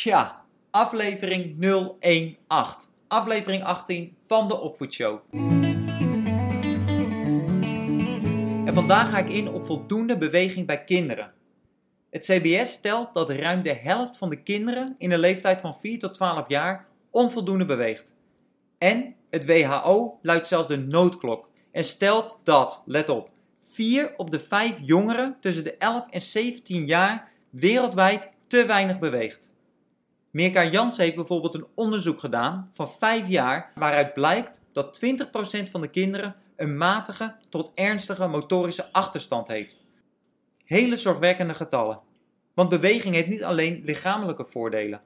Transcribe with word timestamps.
Tja, 0.00 0.44
aflevering 0.70 1.56
018. 2.00 2.36
Aflevering 3.08 3.64
18 3.64 4.16
van 4.26 4.48
de 4.48 4.60
Opvoedshow. 4.60 5.20
En 8.66 8.74
vandaag 8.74 9.10
ga 9.10 9.18
ik 9.18 9.28
in 9.28 9.48
op 9.48 9.66
voldoende 9.66 10.18
beweging 10.18 10.66
bij 10.66 10.84
kinderen. 10.84 11.32
Het 12.10 12.24
CBS 12.24 12.72
stelt 12.72 13.14
dat 13.14 13.30
ruim 13.30 13.62
de 13.62 13.74
helft 13.74 14.16
van 14.16 14.30
de 14.30 14.42
kinderen 14.42 14.94
in 14.98 15.08
de 15.08 15.18
leeftijd 15.18 15.60
van 15.60 15.74
4 15.74 15.98
tot 15.98 16.14
12 16.14 16.48
jaar 16.48 16.86
onvoldoende 17.10 17.66
beweegt. 17.66 18.14
En 18.78 19.14
het 19.30 19.46
WHO 19.46 20.18
luidt 20.22 20.46
zelfs 20.46 20.68
de 20.68 20.78
noodklok 20.78 21.50
en 21.72 21.84
stelt 21.84 22.40
dat, 22.44 22.82
let 22.86 23.08
op, 23.08 23.30
4 23.60 24.14
op 24.16 24.30
de 24.30 24.40
5 24.40 24.78
jongeren 24.82 25.36
tussen 25.40 25.64
de 25.64 25.76
11 25.76 26.06
en 26.10 26.20
17 26.20 26.86
jaar 26.86 27.32
wereldwijd 27.50 28.30
te 28.46 28.66
weinig 28.66 28.98
beweegt. 28.98 29.49
Mirka 30.30 30.64
Jans 30.64 30.96
heeft 30.96 31.14
bijvoorbeeld 31.14 31.54
een 31.54 31.66
onderzoek 31.74 32.20
gedaan 32.20 32.68
van 32.72 32.90
5 32.90 33.28
jaar 33.28 33.72
waaruit 33.74 34.12
blijkt 34.12 34.60
dat 34.72 35.00
20% 35.04 35.70
van 35.70 35.80
de 35.80 35.88
kinderen 35.88 36.36
een 36.56 36.76
matige 36.76 37.34
tot 37.48 37.72
ernstige 37.74 38.26
motorische 38.26 38.92
achterstand 38.92 39.48
heeft. 39.48 39.82
Hele 40.64 40.96
zorgwekkende 40.96 41.54
getallen. 41.54 42.00
Want 42.54 42.68
beweging 42.68 43.14
heeft 43.14 43.28
niet 43.28 43.44
alleen 43.44 43.80
lichamelijke 43.84 44.44
voordelen. 44.44 45.00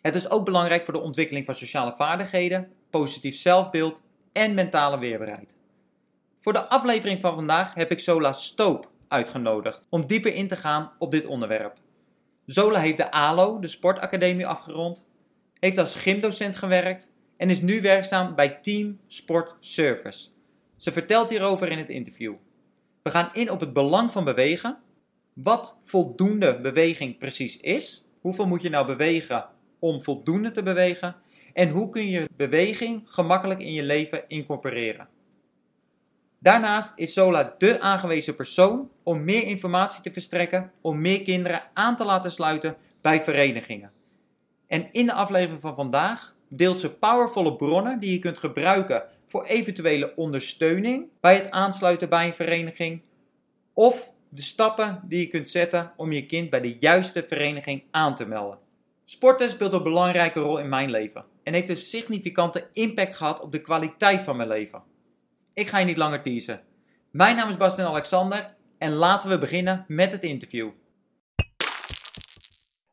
Het 0.00 0.14
is 0.14 0.30
ook 0.30 0.44
belangrijk 0.44 0.84
voor 0.84 0.94
de 0.94 1.00
ontwikkeling 1.00 1.46
van 1.46 1.54
sociale 1.54 1.94
vaardigheden, 1.96 2.72
positief 2.90 3.36
zelfbeeld 3.36 4.02
en 4.32 4.54
mentale 4.54 4.98
weerbaarheid. 4.98 5.54
Voor 6.38 6.52
de 6.52 6.68
aflevering 6.68 7.20
van 7.20 7.34
vandaag 7.34 7.74
heb 7.74 7.90
ik 7.90 8.00
Zola 8.00 8.32
Stoop 8.32 8.90
uitgenodigd 9.08 9.86
om 9.90 10.04
dieper 10.04 10.34
in 10.34 10.48
te 10.48 10.56
gaan 10.56 10.92
op 10.98 11.10
dit 11.10 11.26
onderwerp. 11.26 11.82
Zola 12.46 12.80
heeft 12.80 12.96
de 12.96 13.10
ALO, 13.10 13.58
de 13.58 13.66
sportacademie, 13.66 14.46
afgerond, 14.46 15.06
heeft 15.58 15.78
als 15.78 15.94
gymdocent 15.94 16.56
gewerkt 16.56 17.12
en 17.36 17.50
is 17.50 17.60
nu 17.60 17.80
werkzaam 17.80 18.34
bij 18.34 18.48
Team 18.48 19.00
Sport 19.06 19.56
Service. 19.60 20.28
Ze 20.76 20.92
vertelt 20.92 21.30
hierover 21.30 21.70
in 21.70 21.78
het 21.78 21.88
interview. 21.88 22.34
We 23.02 23.10
gaan 23.10 23.30
in 23.32 23.50
op 23.50 23.60
het 23.60 23.72
belang 23.72 24.10
van 24.10 24.24
bewegen, 24.24 24.78
wat 25.32 25.78
voldoende 25.82 26.60
beweging 26.60 27.18
precies 27.18 27.60
is, 27.60 28.08
hoeveel 28.20 28.46
moet 28.46 28.62
je 28.62 28.68
nou 28.68 28.86
bewegen 28.86 29.48
om 29.78 30.02
voldoende 30.02 30.50
te 30.50 30.62
bewegen 30.62 31.16
en 31.52 31.68
hoe 31.68 31.90
kun 31.90 32.08
je 32.08 32.28
beweging 32.36 33.02
gemakkelijk 33.04 33.60
in 33.60 33.72
je 33.72 33.82
leven 33.82 34.24
incorporeren. 34.28 35.08
Daarnaast 36.44 36.92
is 36.96 37.12
Sola 37.12 37.54
de 37.58 37.80
aangewezen 37.80 38.36
persoon 38.36 38.90
om 39.02 39.24
meer 39.24 39.42
informatie 39.42 40.02
te 40.02 40.12
verstrekken 40.12 40.72
om 40.80 41.00
meer 41.00 41.22
kinderen 41.22 41.62
aan 41.72 41.96
te 41.96 42.04
laten 42.04 42.30
sluiten 42.30 42.76
bij 43.00 43.22
verenigingen. 43.22 43.92
En 44.66 44.88
in 44.92 45.06
de 45.06 45.12
aflevering 45.12 45.60
van 45.60 45.74
vandaag 45.74 46.34
deelt 46.48 46.80
ze 46.80 46.94
powervolle 46.94 47.56
bronnen 47.56 48.00
die 48.00 48.12
je 48.12 48.18
kunt 48.18 48.38
gebruiken 48.38 49.02
voor 49.26 49.44
eventuele 49.44 50.16
ondersteuning 50.16 51.08
bij 51.20 51.34
het 51.34 51.50
aansluiten 51.50 52.08
bij 52.08 52.26
een 52.26 52.34
vereniging 52.34 53.02
of 53.72 54.12
de 54.28 54.42
stappen 54.42 55.00
die 55.04 55.20
je 55.20 55.28
kunt 55.28 55.50
zetten 55.50 55.92
om 55.96 56.12
je 56.12 56.26
kind 56.26 56.50
bij 56.50 56.60
de 56.60 56.76
juiste 56.78 57.24
vereniging 57.28 57.82
aan 57.90 58.16
te 58.16 58.26
melden. 58.26 58.58
Sporten 59.04 59.50
speelt 59.50 59.72
een 59.72 59.82
belangrijke 59.82 60.40
rol 60.40 60.58
in 60.58 60.68
mijn 60.68 60.90
leven 60.90 61.24
en 61.42 61.54
heeft 61.54 61.68
een 61.68 61.76
significante 61.76 62.68
impact 62.72 63.14
gehad 63.14 63.40
op 63.40 63.52
de 63.52 63.60
kwaliteit 63.60 64.20
van 64.20 64.36
mijn 64.36 64.48
leven. 64.48 64.92
Ik 65.54 65.68
ga 65.68 65.78
je 65.78 65.84
niet 65.84 65.96
langer 65.96 66.22
teasen. 66.22 66.60
Mijn 67.10 67.36
naam 67.36 67.48
is 67.48 67.56
Bastien 67.56 67.84
Alexander 67.84 68.54
en 68.78 68.92
laten 68.92 69.30
we 69.30 69.38
beginnen 69.38 69.84
met 69.88 70.12
het 70.12 70.22
interview. 70.22 70.70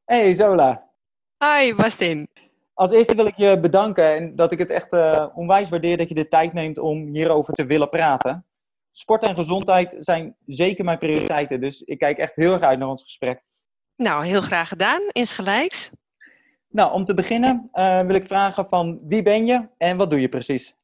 Hey 0.06 0.34
Zola. 0.34 0.90
Hi 1.38 1.76
Bastin. 1.76 2.28
Als 2.74 2.92
eerste 2.92 3.16
wil 3.16 3.26
ik 3.26 3.36
je 3.36 3.60
bedanken 3.60 4.16
en 4.16 4.36
dat 4.36 4.52
ik 4.52 4.60
het 4.60 4.70
echt 4.70 4.94
uh, 4.94 5.28
onwijs 5.34 5.70
waardeer 5.70 5.98
dat 5.98 6.10
je 6.10 6.16
de 6.16 6.28
tijd 6.28 6.54
neemt 6.54 6.78
om 6.78 7.14
hierover 7.14 7.54
te 7.54 7.66
willen 7.66 7.90
praten. 7.90 8.46
Sport 8.92 9.24
en 9.24 9.36
gezondheid 9.36 9.96
zijn 10.00 10.36
zeker 10.46 10.86
mijn 10.86 10.98
prioriteiten, 10.98 11.62
dus 11.62 11.82
ik 11.82 11.98
kijk 11.98 12.18
echt 12.18 12.36
heel 12.36 12.54
erg 12.54 12.62
uit 12.62 12.80
naar 12.80 12.88
ons 12.88 13.04
gesprek. 13.04 13.44
Nou, 13.96 14.26
heel 14.26 14.42
graag 14.42 14.68
gedaan, 14.68 15.02
insgelijks. 15.12 15.92
Nou, 16.70 16.94
om 16.94 17.06
te 17.06 17.14
beginnen 17.14 17.70
uh, 17.74 18.02
wil 18.02 18.16
ik 18.16 18.26
vragen 18.26 18.70
van 18.70 19.00
wie 19.08 19.22
ben 19.22 19.46
je 19.46 19.68
en 19.78 19.98
wat 19.98 20.10
doe 20.10 20.22
je 20.22 20.30
precies? 20.30 20.80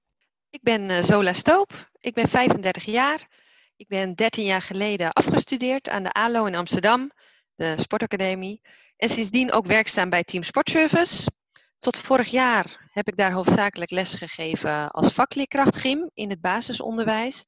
Ik 0.49 0.61
ben 0.61 0.89
uh, 0.89 1.01
Zola 1.01 1.33
Stoop, 1.33 1.89
ik 1.99 2.13
ben 2.13 2.27
35 2.27 2.85
jaar. 2.85 3.27
Ik 3.75 3.87
ben 3.87 4.15
13 4.15 4.45
jaar 4.45 4.61
geleden 4.61 5.11
afgestudeerd 5.11 5.89
aan 5.89 6.03
de 6.03 6.11
ALO 6.11 6.45
in 6.45 6.55
Amsterdam, 6.55 7.11
de 7.55 7.73
sportacademie. 7.77 8.61
En 8.95 9.09
sindsdien 9.09 9.51
ook 9.51 9.65
werkzaam 9.65 10.09
bij 10.09 10.23
Team 10.23 10.43
Sportservice. 10.43 11.31
Tot 11.79 11.97
vorig 11.97 12.27
jaar 12.27 12.89
heb 12.91 13.07
ik 13.07 13.17
daar 13.17 13.31
hoofdzakelijk 13.31 13.91
les 13.91 14.13
gegeven 14.13 14.91
als 14.91 15.13
vakleerkracht 15.13 15.75
gym 15.75 16.09
in 16.13 16.29
het 16.29 16.41
basisonderwijs. 16.41 17.45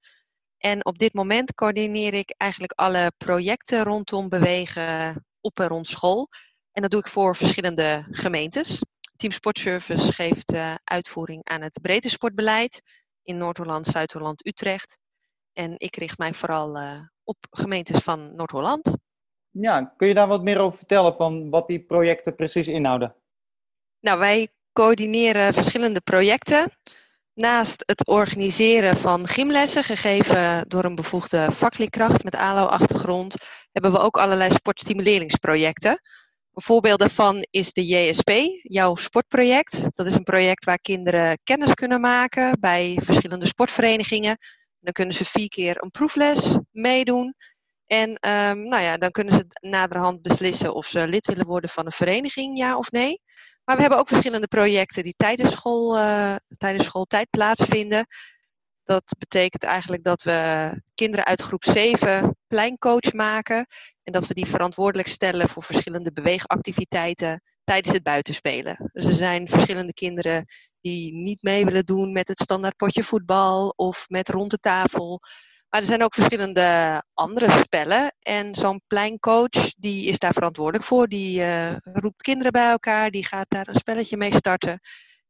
En 0.57 0.85
op 0.85 0.97
dit 0.97 1.13
moment 1.13 1.53
coördineer 1.53 2.13
ik 2.13 2.33
eigenlijk 2.37 2.71
alle 2.71 3.11
projecten 3.17 3.83
rondom 3.83 4.29
bewegen 4.29 5.25
op 5.41 5.59
en 5.59 5.67
rond 5.67 5.87
school. 5.87 6.29
En 6.71 6.81
dat 6.81 6.91
doe 6.91 6.99
ik 6.99 7.07
voor 7.07 7.35
verschillende 7.35 8.07
gemeentes. 8.11 8.81
Team 9.19 9.31
Sportservice 9.31 10.13
geeft 10.13 10.53
uh, 10.53 10.75
uitvoering 10.83 11.43
aan 11.43 11.61
het 11.61 11.79
breedte 11.81 12.09
sportbeleid 12.09 12.81
in 13.21 13.37
Noord-Holland, 13.37 13.85
Zuid-Holland, 13.85 14.45
Utrecht. 14.45 14.97
En 15.53 15.73
ik 15.77 15.95
richt 15.95 16.17
mij 16.17 16.33
vooral 16.33 16.77
uh, 16.77 17.01
op 17.23 17.37
gemeentes 17.49 17.99
van 17.99 18.35
Noord-Holland. 18.35 18.97
Ja, 19.49 19.93
kun 19.97 20.07
je 20.07 20.13
daar 20.13 20.27
wat 20.27 20.43
meer 20.43 20.59
over 20.59 20.77
vertellen 20.77 21.15
van 21.15 21.49
wat 21.49 21.67
die 21.67 21.79
projecten 21.79 22.35
precies 22.35 22.67
inhouden? 22.67 23.15
Nou, 23.99 24.19
wij 24.19 24.47
coördineren 24.73 25.53
verschillende 25.53 26.01
projecten. 26.01 26.71
Naast 27.33 27.83
het 27.85 28.07
organiseren 28.07 28.97
van 28.97 29.27
gymlessen, 29.27 29.83
gegeven 29.83 30.65
door 30.67 30.83
een 30.83 30.95
bevoegde 30.95 31.51
vakleerkracht 31.51 32.23
met 32.23 32.35
ALO-achtergrond, 32.35 33.35
hebben 33.71 33.91
we 33.91 33.99
ook 33.99 34.17
allerlei 34.17 34.51
sportstimuleringsprojecten. 34.51 35.99
Voorbeeld 36.61 36.99
daarvan 36.99 37.45
is 37.49 37.73
de 37.73 37.85
JSP, 37.85 38.31
jouw 38.61 38.95
sportproject. 38.95 39.85
Dat 39.93 40.05
is 40.05 40.15
een 40.15 40.23
project 40.23 40.65
waar 40.65 40.79
kinderen 40.79 41.39
kennis 41.43 41.73
kunnen 41.73 42.01
maken 42.01 42.59
bij 42.59 42.97
verschillende 43.03 43.45
sportverenigingen. 43.45 44.37
Dan 44.79 44.93
kunnen 44.93 45.15
ze 45.15 45.25
vier 45.25 45.49
keer 45.49 45.83
een 45.83 45.91
proefles 45.91 46.57
meedoen. 46.71 47.35
En 47.85 48.09
um, 48.09 48.67
nou 48.67 48.81
ja, 48.81 48.97
dan 48.97 49.11
kunnen 49.11 49.33
ze 49.33 49.45
naderhand 49.69 50.21
beslissen 50.21 50.73
of 50.73 50.87
ze 50.87 51.07
lid 51.07 51.25
willen 51.25 51.45
worden 51.45 51.69
van 51.69 51.85
een 51.85 51.91
vereniging, 51.91 52.57
ja 52.57 52.77
of 52.77 52.91
nee. 52.91 53.21
Maar 53.63 53.75
we 53.75 53.81
hebben 53.81 53.99
ook 53.99 54.07
verschillende 54.07 54.47
projecten 54.47 55.03
die 55.03 55.13
tijdens, 55.17 55.51
school, 55.51 55.97
uh, 55.97 56.35
tijdens 56.57 56.85
schooltijd 56.85 57.29
plaatsvinden. 57.29 58.05
Dat 58.89 59.15
betekent 59.17 59.63
eigenlijk 59.63 60.03
dat 60.03 60.23
we 60.23 60.71
kinderen 60.93 61.25
uit 61.25 61.41
groep 61.41 61.63
7 61.63 62.37
pleincoach 62.47 63.13
maken. 63.13 63.65
En 64.03 64.13
dat 64.13 64.27
we 64.27 64.33
die 64.33 64.45
verantwoordelijk 64.45 65.07
stellen 65.07 65.49
voor 65.49 65.63
verschillende 65.63 66.11
beweegactiviteiten 66.11 67.43
tijdens 67.63 67.93
het 67.93 68.03
buitenspelen. 68.03 68.89
Dus 68.93 69.05
er 69.05 69.13
zijn 69.13 69.47
verschillende 69.47 69.93
kinderen 69.93 70.45
die 70.81 71.13
niet 71.13 71.41
mee 71.41 71.65
willen 71.65 71.85
doen 71.85 72.11
met 72.11 72.27
het 72.27 72.39
standaard 72.39 72.75
potje 72.75 73.03
voetbal 73.03 73.73
of 73.75 74.05
met 74.07 74.29
rond 74.29 74.51
de 74.51 74.59
tafel. 74.59 75.19
Maar 75.69 75.79
er 75.79 75.87
zijn 75.87 76.03
ook 76.03 76.13
verschillende 76.13 77.03
andere 77.13 77.51
spellen. 77.51 78.15
En 78.19 78.55
zo'n 78.55 78.81
pleincoach, 78.87 79.73
die 79.77 80.05
is 80.05 80.19
daar 80.19 80.33
verantwoordelijk 80.33 80.83
voor. 80.83 81.07
Die 81.07 81.39
uh, 81.39 81.75
roept 81.77 82.21
kinderen 82.21 82.51
bij 82.51 82.69
elkaar, 82.69 83.11
die 83.11 83.25
gaat 83.25 83.49
daar 83.49 83.67
een 83.67 83.75
spelletje 83.75 84.17
mee 84.17 84.33
starten. 84.33 84.79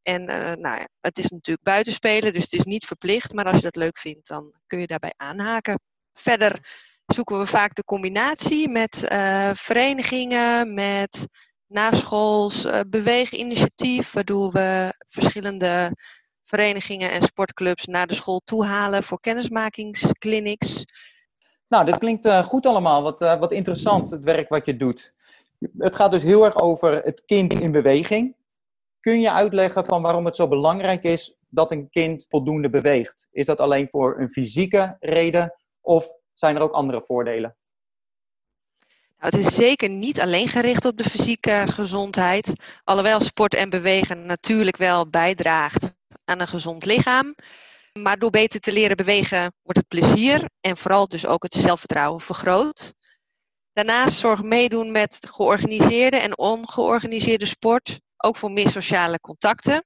En 0.01 0.21
uh, 0.21 0.35
nou 0.37 0.79
ja, 0.79 0.87
het 1.01 1.17
is 1.17 1.29
natuurlijk 1.29 1.65
buitenspelen, 1.65 2.33
dus 2.33 2.43
het 2.43 2.53
is 2.53 2.63
niet 2.63 2.85
verplicht. 2.85 3.33
Maar 3.33 3.45
als 3.45 3.55
je 3.55 3.63
dat 3.63 3.75
leuk 3.75 3.97
vindt, 3.97 4.27
dan 4.27 4.53
kun 4.67 4.79
je 4.79 4.87
daarbij 4.87 5.13
aanhaken. 5.17 5.79
Verder 6.13 6.59
zoeken 7.05 7.39
we 7.39 7.45
vaak 7.45 7.75
de 7.75 7.83
combinatie 7.83 8.69
met 8.69 9.07
uh, 9.11 9.49
verenigingen, 9.53 10.73
met 10.73 11.27
naschools 11.67 12.65
uh, 12.65 12.79
beweeginitiatief, 12.87 14.11
waardoor 14.11 14.51
we 14.51 14.93
verschillende 15.07 15.97
verenigingen 16.43 17.11
en 17.11 17.21
sportclubs 17.21 17.85
naar 17.85 18.07
de 18.07 18.15
school 18.15 18.41
toe 18.45 18.65
halen 18.65 19.03
voor 19.03 19.19
kennismakingsclinics. 19.19 20.85
Nou, 21.67 21.85
dit 21.85 21.97
klinkt 21.97 22.29
goed 22.29 22.65
allemaal. 22.65 23.03
Wat, 23.03 23.19
wat 23.19 23.51
interessant, 23.51 24.11
het 24.11 24.23
werk 24.23 24.49
wat 24.49 24.65
je 24.65 24.77
doet. 24.77 25.13
Het 25.77 25.95
gaat 25.95 26.11
dus 26.11 26.23
heel 26.23 26.45
erg 26.45 26.55
over 26.61 26.91
het 27.03 27.25
kind 27.25 27.53
in 27.53 27.71
beweging. 27.71 28.35
Kun 28.99 29.19
je 29.19 29.31
uitleggen 29.31 29.85
van 29.85 30.01
waarom 30.01 30.25
het 30.25 30.35
zo 30.35 30.47
belangrijk 30.47 31.03
is 31.03 31.35
dat 31.49 31.71
een 31.71 31.89
kind 31.89 32.25
voldoende 32.29 32.69
beweegt? 32.69 33.27
Is 33.31 33.45
dat 33.45 33.59
alleen 33.59 33.89
voor 33.89 34.19
een 34.19 34.29
fysieke 34.29 34.97
reden 34.99 35.55
of 35.81 36.13
zijn 36.33 36.55
er 36.55 36.61
ook 36.61 36.73
andere 36.73 37.01
voordelen? 37.01 37.57
Nou, 39.17 39.35
het 39.35 39.45
is 39.45 39.55
zeker 39.55 39.89
niet 39.89 40.19
alleen 40.19 40.47
gericht 40.47 40.85
op 40.85 40.97
de 40.97 41.03
fysieke 41.03 41.63
gezondheid, 41.67 42.53
alhoewel 42.83 43.19
sport 43.19 43.53
en 43.53 43.69
bewegen 43.69 44.25
natuurlijk 44.25 44.77
wel 44.77 45.09
bijdraagt 45.09 45.95
aan 46.25 46.39
een 46.39 46.47
gezond 46.47 46.85
lichaam. 46.85 47.35
Maar 47.93 48.19
door 48.19 48.29
beter 48.29 48.59
te 48.59 48.71
leren 48.71 48.97
bewegen 48.97 49.53
wordt 49.63 49.79
het 49.79 49.87
plezier 49.87 50.49
en 50.61 50.77
vooral 50.77 51.07
dus 51.07 51.25
ook 51.25 51.43
het 51.43 51.53
zelfvertrouwen 51.53 52.21
vergroot. 52.21 52.93
Daarnaast 53.71 54.17
zorg 54.17 54.41
meedoen 54.41 54.91
met 54.91 55.27
georganiseerde 55.31 56.17
en 56.17 56.37
ongeorganiseerde 56.37 57.45
sport, 57.45 57.99
ook 58.23 58.37
voor 58.37 58.51
meer 58.51 58.69
sociale 58.69 59.19
contacten. 59.19 59.85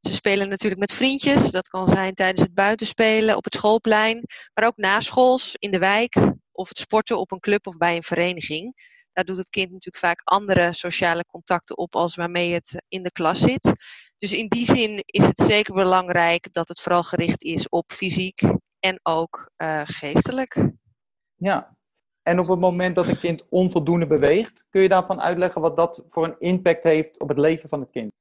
Ze 0.00 0.12
spelen 0.12 0.48
natuurlijk 0.48 0.80
met 0.80 0.92
vriendjes, 0.92 1.50
dat 1.50 1.68
kan 1.68 1.88
zijn 1.88 2.14
tijdens 2.14 2.40
het 2.40 2.54
buitenspelen 2.54 3.36
op 3.36 3.44
het 3.44 3.54
schoolplein, 3.54 4.24
maar 4.54 4.66
ook 4.66 4.76
naschools 4.76 5.54
in 5.58 5.70
de 5.70 5.78
wijk 5.78 6.16
of 6.52 6.68
het 6.68 6.78
sporten 6.78 7.18
op 7.18 7.32
een 7.32 7.40
club 7.40 7.66
of 7.66 7.76
bij 7.76 7.96
een 7.96 8.02
vereniging. 8.02 8.92
Daar 9.12 9.24
doet 9.24 9.36
het 9.36 9.48
kind 9.48 9.70
natuurlijk 9.70 10.04
vaak 10.04 10.20
andere 10.24 10.72
sociale 10.72 11.24
contacten 11.24 11.78
op 11.78 11.96
als 11.96 12.14
waarmee 12.14 12.52
het 12.52 12.84
in 12.88 13.02
de 13.02 13.12
klas 13.12 13.40
zit. 13.40 13.72
Dus 14.18 14.32
in 14.32 14.48
die 14.48 14.66
zin 14.66 15.02
is 15.06 15.24
het 15.24 15.38
zeker 15.38 15.74
belangrijk 15.74 16.52
dat 16.52 16.68
het 16.68 16.80
vooral 16.80 17.02
gericht 17.02 17.42
is 17.42 17.68
op 17.68 17.92
fysiek 17.92 18.40
en 18.78 19.00
ook 19.02 19.50
uh, 19.56 19.82
geestelijk. 19.84 20.68
Ja, 21.34 21.73
en 22.24 22.38
op 22.38 22.48
het 22.48 22.58
moment 22.58 22.94
dat 22.94 23.06
een 23.06 23.18
kind 23.18 23.46
onvoldoende 23.48 24.06
beweegt, 24.06 24.66
kun 24.70 24.82
je 24.82 24.88
daarvan 24.88 25.20
uitleggen 25.20 25.60
wat 25.60 25.76
dat 25.76 26.02
voor 26.08 26.24
een 26.24 26.36
impact 26.38 26.84
heeft 26.84 27.20
op 27.20 27.28
het 27.28 27.38
leven 27.38 27.68
van 27.68 27.80
het 27.80 27.90
kind? 27.90 28.12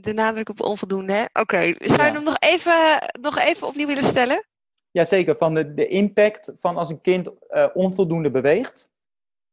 De 0.00 0.12
nadruk 0.12 0.48
op 0.48 0.60
onvoldoende, 0.60 1.12
hè? 1.12 1.22
Oké, 1.22 1.40
okay. 1.40 1.76
zou 1.78 2.04
je 2.04 2.12
hem 2.12 2.24
nog 2.24 2.38
even, 2.38 3.10
nog 3.20 3.38
even 3.38 3.66
opnieuw 3.66 3.86
willen 3.86 4.04
stellen? 4.04 4.46
Jazeker, 4.90 5.36
van 5.36 5.54
de, 5.54 5.74
de 5.74 5.86
impact 5.86 6.52
van 6.58 6.76
als 6.76 6.88
een 6.88 7.00
kind 7.00 7.30
uh, 7.50 7.66
onvoldoende 7.74 8.30
beweegt. 8.30 8.90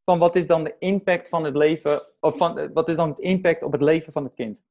Van 0.03 0.19
wat 0.19 0.35
is 0.35 0.47
dan 0.47 0.63
de 0.63 0.75
impact 0.79 1.29
van 1.29 1.43
het 1.43 1.55
leven, 1.55 2.01
of 2.19 2.37
van, 2.37 2.73
wat 2.73 2.89
is 2.89 2.95
dan 2.95 3.09
het 3.09 3.19
impact 3.19 3.63
op 3.63 3.71
het 3.71 3.81
leven 3.81 4.13
van 4.13 4.23
het 4.23 4.33
kind? 4.33 4.61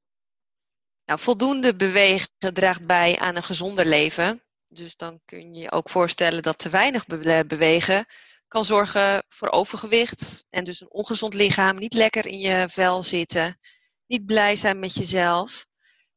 Nou, 1.04 1.20
voldoende 1.20 1.76
bewegen 1.76 2.28
draagt 2.38 2.86
bij 2.86 3.18
aan 3.18 3.36
een 3.36 3.42
gezonder 3.42 3.86
leven. 3.86 4.45
Dus 4.68 4.96
dan 4.96 5.20
kun 5.24 5.54
je 5.54 5.60
je 5.60 5.70
ook 5.70 5.88
voorstellen 5.88 6.42
dat 6.42 6.58
te 6.58 6.68
weinig 6.68 7.06
bewegen 7.46 8.06
kan 8.48 8.64
zorgen 8.64 9.24
voor 9.28 9.48
overgewicht 9.48 10.44
en 10.50 10.64
dus 10.64 10.80
een 10.80 10.90
ongezond 10.90 11.34
lichaam, 11.34 11.76
niet 11.76 11.94
lekker 11.94 12.26
in 12.26 12.38
je 12.38 12.68
vel 12.68 13.02
zitten, 13.02 13.58
niet 14.06 14.26
blij 14.26 14.56
zijn 14.56 14.78
met 14.78 14.94
jezelf. 14.94 15.66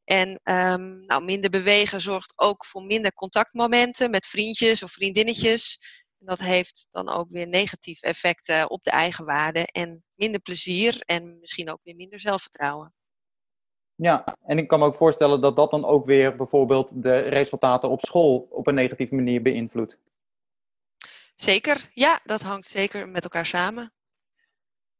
En 0.04 0.28
um, 0.28 1.06
nou, 1.06 1.24
minder 1.24 1.50
bewegen 1.50 2.00
zorgt 2.00 2.32
ook 2.36 2.66
voor 2.66 2.82
minder 2.82 3.12
contactmomenten 3.12 4.10
met 4.10 4.26
vriendjes 4.26 4.82
of 4.82 4.92
vriendinnetjes. 4.92 5.78
En 6.18 6.26
dat 6.26 6.40
heeft 6.40 6.86
dan 6.90 7.08
ook 7.08 7.30
weer 7.30 7.48
negatieve 7.48 8.06
effecten 8.06 8.70
op 8.70 8.82
de 8.82 8.90
eigenwaarde 8.90 9.66
en 9.66 10.04
minder 10.14 10.40
plezier 10.40 11.00
en 11.00 11.38
misschien 11.40 11.70
ook 11.70 11.80
weer 11.82 11.96
minder 11.96 12.20
zelfvertrouwen. 12.20 12.94
Ja, 14.02 14.24
en 14.44 14.58
ik 14.58 14.68
kan 14.68 14.78
me 14.78 14.84
ook 14.84 14.94
voorstellen 14.94 15.40
dat 15.40 15.56
dat 15.56 15.70
dan 15.70 15.84
ook 15.84 16.04
weer 16.04 16.36
bijvoorbeeld 16.36 17.02
de 17.02 17.18
resultaten 17.18 17.90
op 17.90 18.00
school 18.00 18.46
op 18.50 18.66
een 18.66 18.74
negatieve 18.74 19.14
manier 19.14 19.42
beïnvloedt. 19.42 19.98
Zeker, 21.34 21.90
ja, 21.94 22.20
dat 22.24 22.42
hangt 22.42 22.66
zeker 22.66 23.08
met 23.08 23.22
elkaar 23.22 23.46
samen. 23.46 23.92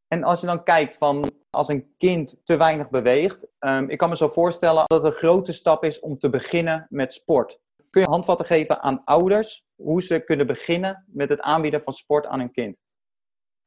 En 0.08 0.22
als 0.22 0.40
je 0.40 0.46
dan 0.46 0.62
kijkt 0.62 0.96
van 0.96 1.30
als 1.50 1.68
een 1.68 1.94
kind 1.98 2.36
te 2.44 2.56
weinig 2.56 2.90
beweegt, 2.90 3.46
um, 3.58 3.90
ik 3.90 3.98
kan 3.98 4.08
me 4.08 4.16
zo 4.16 4.28
voorstellen 4.28 4.84
dat 4.86 5.02
het 5.02 5.12
een 5.12 5.18
grote 5.18 5.52
stap 5.52 5.84
is 5.84 6.00
om 6.00 6.18
te 6.18 6.30
beginnen 6.30 6.86
met 6.88 7.12
sport. 7.12 7.58
Kun 7.90 8.02
je 8.02 8.08
handvatten 8.08 8.46
geven 8.46 8.82
aan 8.82 9.04
ouders 9.04 9.64
hoe 9.74 10.02
ze 10.02 10.24
kunnen 10.24 10.46
beginnen 10.46 11.04
met 11.06 11.28
het 11.28 11.40
aanbieden 11.40 11.82
van 11.82 11.92
sport 11.92 12.26
aan 12.26 12.38
hun 12.38 12.52
kind? 12.52 12.76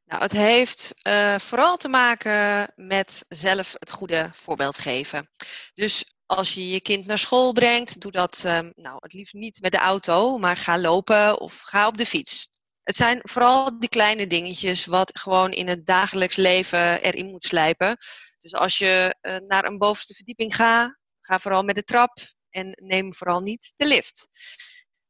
Nou, 0.05 0.21
het 0.21 0.31
heeft 0.31 0.95
uh, 1.07 1.39
vooral 1.39 1.77
te 1.77 1.87
maken 1.87 2.71
met 2.75 3.25
zelf 3.27 3.75
het 3.79 3.91
goede 3.91 4.29
voorbeeld 4.33 4.77
geven. 4.77 5.29
Dus 5.73 6.05
als 6.25 6.53
je 6.53 6.69
je 6.69 6.81
kind 6.81 7.05
naar 7.05 7.17
school 7.17 7.51
brengt, 7.51 8.01
doe 8.01 8.11
dat 8.11 8.43
um, 8.45 8.71
nou, 8.75 8.97
het 8.99 9.13
liefst 9.13 9.33
niet 9.33 9.61
met 9.61 9.71
de 9.71 9.77
auto, 9.77 10.37
maar 10.37 10.57
ga 10.57 10.79
lopen 10.79 11.39
of 11.39 11.59
ga 11.59 11.87
op 11.87 11.97
de 11.97 12.05
fiets. 12.05 12.47
Het 12.83 12.95
zijn 12.95 13.19
vooral 13.23 13.79
die 13.79 13.89
kleine 13.89 14.27
dingetjes 14.27 14.85
wat 14.85 15.19
gewoon 15.19 15.51
in 15.51 15.67
het 15.67 15.85
dagelijks 15.85 16.35
leven 16.35 17.01
erin 17.01 17.29
moet 17.29 17.43
slijpen. 17.43 17.97
Dus 18.41 18.53
als 18.53 18.77
je 18.77 19.15
uh, 19.21 19.37
naar 19.37 19.65
een 19.65 19.77
bovenste 19.77 20.13
verdieping 20.13 20.55
gaat, 20.55 20.97
ga 21.21 21.39
vooral 21.39 21.63
met 21.63 21.75
de 21.75 21.83
trap 21.83 22.17
en 22.49 22.77
neem 22.81 23.13
vooral 23.13 23.39
niet 23.39 23.73
de 23.75 23.87
lift. 23.87 24.27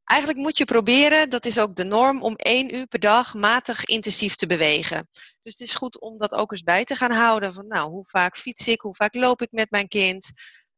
Eigenlijk 0.04 0.42
moet 0.42 0.58
je 0.58 0.66
proberen, 0.66 1.30
dat 1.30 1.46
is 1.46 1.60
ook 1.60 1.76
de 1.76 1.84
norm, 1.84 2.22
om 2.22 2.36
één 2.36 2.76
uur 2.76 2.88
per 2.88 3.00
dag 3.00 3.34
matig 3.34 3.86
intensief 3.86 4.36
te 4.36 4.48
bewegen. 4.48 5.10
Dus 5.42 5.52
het 5.52 5.68
is 5.68 5.76
goed 5.76 6.00
om 6.00 6.18
dat 6.18 6.32
ook 6.32 6.52
eens 6.52 6.64
bij 6.64 6.84
te 6.84 6.96
gaan 6.96 7.12
houden. 7.12 7.54
Van 7.54 7.68
nou, 7.68 7.90
hoe 7.90 8.06
vaak 8.06 8.38
fiets 8.38 8.68
ik, 8.68 8.82
hoe 8.82 8.96
vaak 8.96 9.16
loop 9.16 9.42
ik 9.42 9.52
met 9.52 9.72
mijn 9.72 9.88
kind? 9.88 10.32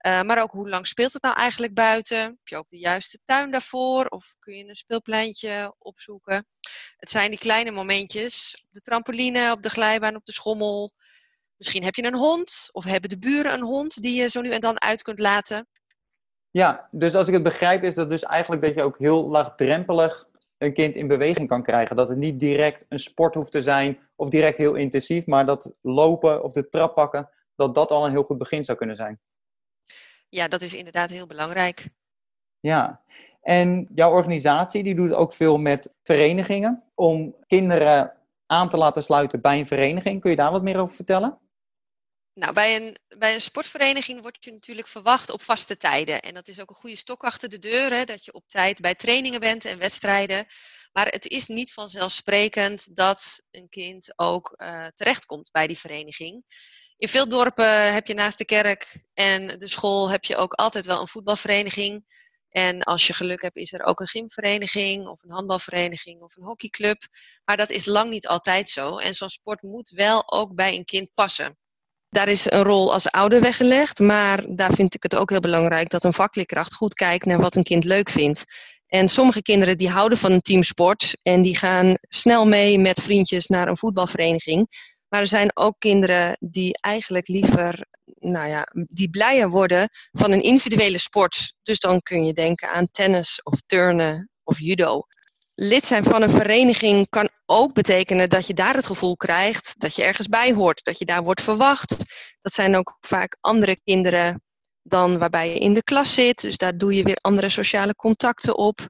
Uh, 0.06 0.22
maar 0.22 0.42
ook 0.42 0.52
hoe 0.52 0.70
lang 0.70 0.88
speelt 0.88 1.14
het 1.14 1.22
nou 1.22 1.36
eigenlijk 1.36 1.74
buiten? 1.74 2.18
Heb 2.18 2.48
je 2.48 2.58
ook 2.58 2.70
de 2.70 2.78
juiste 2.78 3.20
tuin 3.24 3.52
daarvoor? 3.52 4.06
Of 4.06 4.36
kun 4.40 4.54
je 4.54 4.68
een 4.68 4.76
speelpleintje 4.76 5.76
opzoeken? 5.78 6.48
Het 6.98 7.10
zijn 7.10 7.30
die 7.30 7.40
kleine 7.40 7.72
momentjes. 7.72 8.64
Op 8.66 8.74
de 8.74 8.82
trampoline, 8.82 9.52
op 9.52 9.64
de 9.64 9.70
glijbaan, 9.70 10.16
op 10.16 10.26
de 10.26 10.34
schommel. 10.34 10.94
Misschien 11.58 11.84
heb 11.84 11.96
je 11.96 12.04
een 12.04 12.16
hond. 12.16 12.70
Of 12.72 12.84
hebben 12.84 13.10
de 13.10 13.20
buren 13.20 13.54
een 13.54 13.62
hond 13.62 14.02
die 14.02 14.22
je 14.22 14.30
zo 14.30 14.42
nu 14.42 14.50
en 14.50 14.62
dan 14.62 14.82
uit 14.82 15.02
kunt 15.02 15.20
laten. 15.20 15.68
Ja, 16.56 16.88
dus 16.92 17.16
als 17.16 17.28
ik 17.28 17.34
het 17.34 17.44
begrijp 17.44 17.84
is 17.84 17.96
dat 17.96 18.10
dus 18.10 18.24
eigenlijk 18.24 18.62
dat 18.62 18.74
je 18.74 18.84
ook 18.84 18.98
heel 18.98 19.30
laagdrempelig 19.30 20.28
een 20.58 20.74
kind 20.74 20.96
in 20.96 21.08
beweging 21.08 21.48
kan 21.48 21.64
krijgen. 21.64 21.96
Dat 21.96 22.10
het 22.10 22.18
niet 22.18 22.40
direct 22.40 22.86
een 22.90 23.00
sport 23.00 23.36
hoeft 23.36 23.52
te 23.52 23.62
zijn 23.62 24.00
of 24.16 24.30
direct 24.30 24.58
heel 24.58 24.76
intensief, 24.76 25.26
maar 25.26 25.46
dat 25.46 25.74
lopen 25.82 26.44
of 26.44 26.52
de 26.52 26.70
trap 26.70 26.96
pakken, 26.96 27.30
dat 27.56 27.76
dat 27.76 27.90
al 27.90 28.06
een 28.06 28.12
heel 28.12 28.24
goed 28.24 28.38
begin 28.38 28.64
zou 28.64 28.78
kunnen 28.78 28.96
zijn. 28.96 29.20
Ja, 30.30 30.48
dat 30.48 30.62
is 30.62 30.74
inderdaad 30.74 31.10
heel 31.10 31.28
belangrijk. 31.28 31.90
Ja, 32.60 33.02
en 33.42 33.90
jouw 33.96 34.12
organisatie 34.12 34.84
die 34.84 34.96
doet 34.96 35.14
ook 35.14 35.34
veel 35.34 35.58
met 35.58 35.94
verenigingen 36.04 36.84
om 36.94 37.36
kinderen 37.48 38.14
aan 38.46 38.70
te 38.70 38.78
laten 38.78 39.04
sluiten 39.04 39.42
bij 39.42 39.60
een 39.60 39.68
vereniging. 39.68 40.22
Kun 40.22 40.30
je 40.30 40.36
daar 40.36 40.52
wat 40.52 40.64
meer 40.64 40.80
over 40.80 40.96
vertellen? 40.96 41.40
Nou, 42.36 42.54
bij 42.54 42.76
een, 42.76 42.98
bij 43.18 43.34
een 43.34 43.42
sportvereniging 43.42 44.22
word 44.22 44.38
je 44.40 44.52
natuurlijk 44.52 44.88
verwacht 44.88 45.30
op 45.30 45.42
vaste 45.42 45.78
tijden. 45.78 46.22
En 46.22 46.34
dat 46.34 46.48
is 46.48 46.62
ook 46.62 46.70
een 46.70 46.76
goede 46.76 46.96
stok 46.96 47.24
achter 47.24 47.50
de 47.50 47.60
deur, 47.60 47.92
hè, 47.92 48.04
dat 48.04 48.26
je 48.26 48.34
op 48.34 48.48
tijd 48.48 48.82
bij 48.82 48.96
trainingen 48.96 49.40
bent 49.40 49.66
en 49.66 49.78
wedstrijden. 49.78 50.46
Maar 50.92 51.08
het 51.08 51.28
is 51.28 51.48
niet 51.48 51.74
vanzelfsprekend 51.74 52.96
dat 52.96 53.48
een 53.52 53.70
kind 53.70 54.14
ook 54.20 54.54
uh, 54.58 54.88
terechtkomt 54.94 55.52
bij 55.52 55.68
die 55.68 55.78
vereniging. 55.78 56.44
In 56.98 57.08
veel 57.08 57.28
dorpen 57.28 57.94
heb 57.94 58.08
je 58.08 58.14
naast 58.14 58.38
de 58.38 58.46
kerk 58.46 59.04
en 59.14 59.60
de 59.60 59.68
school 59.68 60.10
heb 60.10 60.24
je 60.24 60.36
ook 60.36 60.54
altijd 60.54 60.86
wel 60.86 61.02
een 61.02 61.08
voetbalvereniging. 61.08 62.06
En 62.50 62.84
als 62.84 63.08
je 63.08 63.14
geluk 63.14 63.42
hebt, 63.42 63.56
is 63.56 63.74
er 63.74 63.84
ook 63.84 64.00
een 64.00 64.08
gymvereniging 64.08 65.08
of 65.08 65.24
een 65.24 65.32
handbalvereniging 65.32 66.22
of 66.22 66.36
een 66.36 66.44
hockeyclub. 66.44 67.02
Maar 67.46 67.58
dat 67.58 67.70
is 67.70 67.86
lang 67.86 68.10
niet 68.10 68.28
altijd 68.28 68.70
zo. 68.70 68.98
En 68.98 69.14
zo'n 69.14 69.30
sport 69.30 69.62
moet 69.62 69.90
wel 69.90 70.32
ook 70.32 70.56
bij 70.56 70.76
een 70.76 70.86
kind 70.86 71.14
passen. 71.14 71.58
Daar 72.16 72.28
is 72.28 72.52
een 72.52 72.64
rol 72.64 72.94
als 72.94 73.08
ouder 73.08 73.42
weggelegd, 73.42 74.00
maar 74.00 74.44
daar 74.56 74.74
vind 74.74 74.96
ik 74.96 75.04
het 75.04 75.16
ook 75.16 75.30
heel 75.30 75.40
belangrijk 75.40 75.90
dat 75.90 76.04
een 76.04 76.14
vakleerkracht 76.14 76.74
goed 76.74 76.94
kijkt 76.94 77.26
naar 77.26 77.40
wat 77.40 77.56
een 77.56 77.64
kind 77.64 77.84
leuk 77.84 78.10
vindt. 78.10 78.46
En 78.88 79.10
sommige 79.10 79.42
kinderen 79.42 79.78
die 79.78 79.90
houden 79.90 80.18
van 80.18 80.32
een 80.32 80.42
teamsport 80.42 81.18
en 81.22 81.42
die 81.42 81.58
gaan 81.58 81.96
snel 82.02 82.46
mee 82.46 82.80
met 82.80 83.02
vriendjes 83.02 83.48
naar 83.48 83.68
een 83.68 83.78
voetbalvereniging. 83.78 84.68
Maar 85.10 85.20
er 85.20 85.28
zijn 85.28 85.52
ook 85.54 85.76
kinderen 85.80 86.38
die 86.40 86.78
eigenlijk 86.82 87.28
liever, 87.28 87.86
nou 88.20 88.48
ja, 88.48 88.68
die 88.90 89.10
blijer 89.10 89.50
worden 89.50 89.90
van 90.12 90.32
een 90.32 90.44
individuele 90.44 91.00
sport. 91.00 91.54
Dus 91.64 91.80
dan 91.80 92.02
kun 92.02 92.26
je 92.26 92.34
denken 92.34 92.72
aan 92.72 92.88
tennis 92.92 93.44
of 93.44 93.62
turnen 93.66 94.30
of 94.44 94.60
judo. 94.60 95.02
Lid 95.56 95.86
zijn 95.86 96.04
van 96.04 96.22
een 96.22 96.30
vereniging 96.30 97.10
kan 97.10 97.30
ook 97.46 97.74
betekenen 97.74 98.30
dat 98.30 98.48
je 98.48 98.54
daar 98.54 98.76
het 98.76 98.86
gevoel 98.86 99.16
krijgt 99.16 99.80
dat 99.80 99.96
je 99.96 100.04
ergens 100.04 100.28
bij 100.28 100.54
hoort, 100.54 100.84
dat 100.84 101.00
je 101.00 101.06
daar 101.06 101.24
wordt 101.24 101.42
verwacht. 101.42 101.98
Dat 102.42 102.54
zijn 102.54 102.76
ook 102.76 102.98
vaak 103.02 103.38
andere 103.42 103.80
kinderen 103.84 104.44
dan 104.82 105.18
waarbij 105.18 105.50
je 105.50 105.60
in 105.60 105.74
de 105.74 105.84
klas 105.84 106.14
zit. 106.14 106.42
Dus 106.42 106.58
daar 106.58 106.78
doe 106.78 106.96
je 106.96 107.04
weer 107.04 107.18
andere 107.22 107.50
sociale 107.50 107.96
contacten 107.96 108.58
op. 108.58 108.88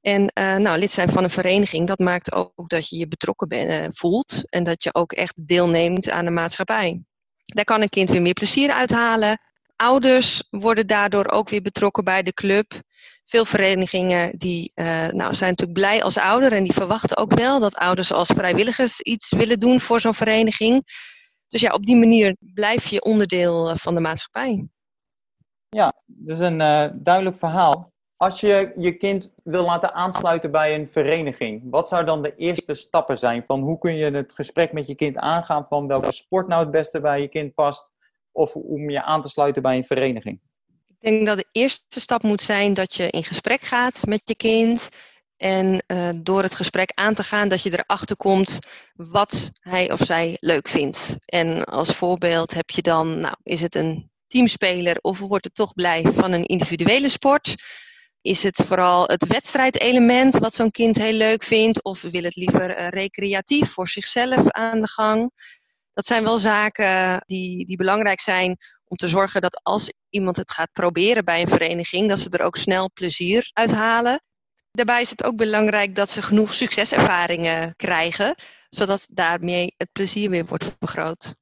En 0.00 0.20
uh, 0.20 0.56
nou, 0.56 0.78
lid 0.78 0.90
zijn 0.90 1.08
van 1.08 1.22
een 1.24 1.30
vereniging, 1.30 1.86
dat 1.86 1.98
maakt 1.98 2.32
ook 2.32 2.68
dat 2.68 2.88
je 2.88 2.96
je 2.96 3.08
betrokken 3.08 3.52
uh, 3.52 3.86
voelt 3.90 4.42
en 4.48 4.64
dat 4.64 4.82
je 4.82 4.94
ook 4.94 5.12
echt 5.12 5.48
deelneemt 5.48 6.10
aan 6.10 6.24
de 6.24 6.30
maatschappij. 6.30 7.02
Daar 7.44 7.64
kan 7.64 7.82
een 7.82 7.88
kind 7.88 8.10
weer 8.10 8.22
meer 8.22 8.32
plezier 8.32 8.70
uithalen. 8.70 9.40
Ouders 9.76 10.46
worden 10.50 10.86
daardoor 10.86 11.28
ook 11.28 11.48
weer 11.48 11.62
betrokken 11.62 12.04
bij 12.04 12.22
de 12.22 12.32
club. 12.32 12.84
Veel 13.26 13.44
verenigingen 13.44 14.38
die, 14.38 14.72
uh, 14.74 15.08
nou, 15.08 15.34
zijn 15.34 15.50
natuurlijk 15.50 15.78
blij 15.78 16.02
als 16.02 16.18
ouder 16.18 16.52
en 16.52 16.64
die 16.64 16.72
verwachten 16.72 17.16
ook 17.16 17.34
wel 17.34 17.60
dat 17.60 17.76
ouders 17.76 18.12
als 18.12 18.28
vrijwilligers 18.28 19.00
iets 19.00 19.30
willen 19.30 19.60
doen 19.60 19.80
voor 19.80 20.00
zo'n 20.00 20.14
vereniging. 20.14 20.82
Dus 21.48 21.60
ja, 21.60 21.72
op 21.72 21.86
die 21.86 21.96
manier 21.96 22.36
blijf 22.40 22.86
je 22.86 23.02
onderdeel 23.02 23.76
van 23.76 23.94
de 23.94 24.00
maatschappij. 24.00 24.68
Ja, 25.68 25.92
dat 26.06 26.36
is 26.36 26.42
een 26.42 26.58
duidelijk 27.02 27.36
verhaal. 27.36 27.94
Als 28.16 28.40
je 28.40 28.72
je 28.76 28.96
kind 28.96 29.32
wil 29.42 29.64
laten 29.64 29.94
aansluiten 29.94 30.50
bij 30.50 30.74
een 30.74 30.88
vereniging, 30.88 31.62
wat 31.70 31.88
zou 31.88 32.04
dan 32.04 32.22
de 32.22 32.34
eerste 32.36 32.74
stappen 32.74 33.18
zijn? 33.18 33.44
Van 33.44 33.60
hoe 33.60 33.78
kun 33.78 33.94
je 33.94 34.10
het 34.10 34.32
gesprek 34.32 34.72
met 34.72 34.86
je 34.86 34.94
kind 34.94 35.16
aangaan 35.16 35.66
van 35.68 35.86
welke 35.86 36.12
sport 36.12 36.48
nou 36.48 36.62
het 36.62 36.70
beste 36.70 37.00
bij 37.00 37.20
je 37.20 37.28
kind 37.28 37.54
past? 37.54 37.90
Of 38.32 38.54
om 38.54 38.90
je 38.90 39.02
aan 39.02 39.22
te 39.22 39.28
sluiten 39.28 39.62
bij 39.62 39.76
een 39.76 39.84
vereniging? 39.84 40.40
Ik 41.00 41.10
denk 41.10 41.26
dat 41.26 41.36
de 41.36 41.46
eerste 41.52 42.00
stap 42.00 42.22
moet 42.22 42.42
zijn 42.42 42.74
dat 42.74 42.94
je 42.94 43.10
in 43.10 43.24
gesprek 43.24 43.60
gaat 43.60 44.06
met 44.06 44.20
je 44.24 44.36
kind. 44.36 44.88
En 45.36 45.84
uh, 45.86 46.08
door 46.16 46.42
het 46.42 46.54
gesprek 46.54 46.92
aan 46.94 47.14
te 47.14 47.22
gaan, 47.22 47.48
dat 47.48 47.62
je 47.62 47.72
erachter 47.72 48.16
komt 48.16 48.58
wat 48.94 49.50
hij 49.60 49.92
of 49.92 50.00
zij 50.04 50.36
leuk 50.40 50.68
vindt. 50.68 51.16
En 51.24 51.64
als 51.64 51.94
voorbeeld 51.94 52.54
heb 52.54 52.70
je 52.70 52.82
dan, 52.82 53.20
nou, 53.20 53.34
is 53.42 53.60
het 53.60 53.74
een 53.74 54.10
teamspeler 54.26 54.96
of 55.00 55.18
wordt 55.18 55.44
het 55.44 55.54
toch 55.54 55.74
blij 55.74 56.02
van 56.02 56.32
een 56.32 56.46
individuele 56.46 57.08
sport? 57.08 57.54
Is 58.20 58.42
het 58.42 58.62
vooral 58.66 59.06
het 59.06 59.26
wedstrijdelement 59.26 60.38
wat 60.38 60.54
zo'n 60.54 60.70
kind 60.70 60.96
heel 60.96 61.12
leuk 61.12 61.42
vindt? 61.42 61.84
Of 61.84 62.00
wil 62.00 62.22
het 62.22 62.36
liever 62.36 62.78
uh, 62.78 62.88
recreatief 62.88 63.70
voor 63.70 63.88
zichzelf 63.88 64.50
aan 64.50 64.80
de 64.80 64.88
gang? 64.88 65.30
Dat 65.96 66.06
zijn 66.06 66.24
wel 66.24 66.38
zaken 66.38 67.22
die, 67.26 67.66
die 67.66 67.76
belangrijk 67.76 68.20
zijn 68.20 68.56
om 68.84 68.96
te 68.96 69.08
zorgen 69.08 69.40
dat 69.40 69.60
als 69.62 69.92
iemand 70.08 70.36
het 70.36 70.52
gaat 70.52 70.72
proberen 70.72 71.24
bij 71.24 71.40
een 71.40 71.48
vereniging, 71.48 72.08
dat 72.08 72.18
ze 72.18 72.30
er 72.30 72.44
ook 72.44 72.56
snel 72.56 72.90
plezier 72.92 73.50
uit 73.52 73.72
halen. 73.72 74.20
Daarbij 74.70 75.00
is 75.00 75.10
het 75.10 75.24
ook 75.24 75.36
belangrijk 75.36 75.94
dat 75.94 76.10
ze 76.10 76.22
genoeg 76.22 76.54
succeservaringen 76.54 77.76
krijgen, 77.76 78.34
zodat 78.70 79.06
daarmee 79.12 79.74
het 79.76 79.92
plezier 79.92 80.30
weer 80.30 80.46
wordt 80.46 80.76
vergroot. 80.78 81.36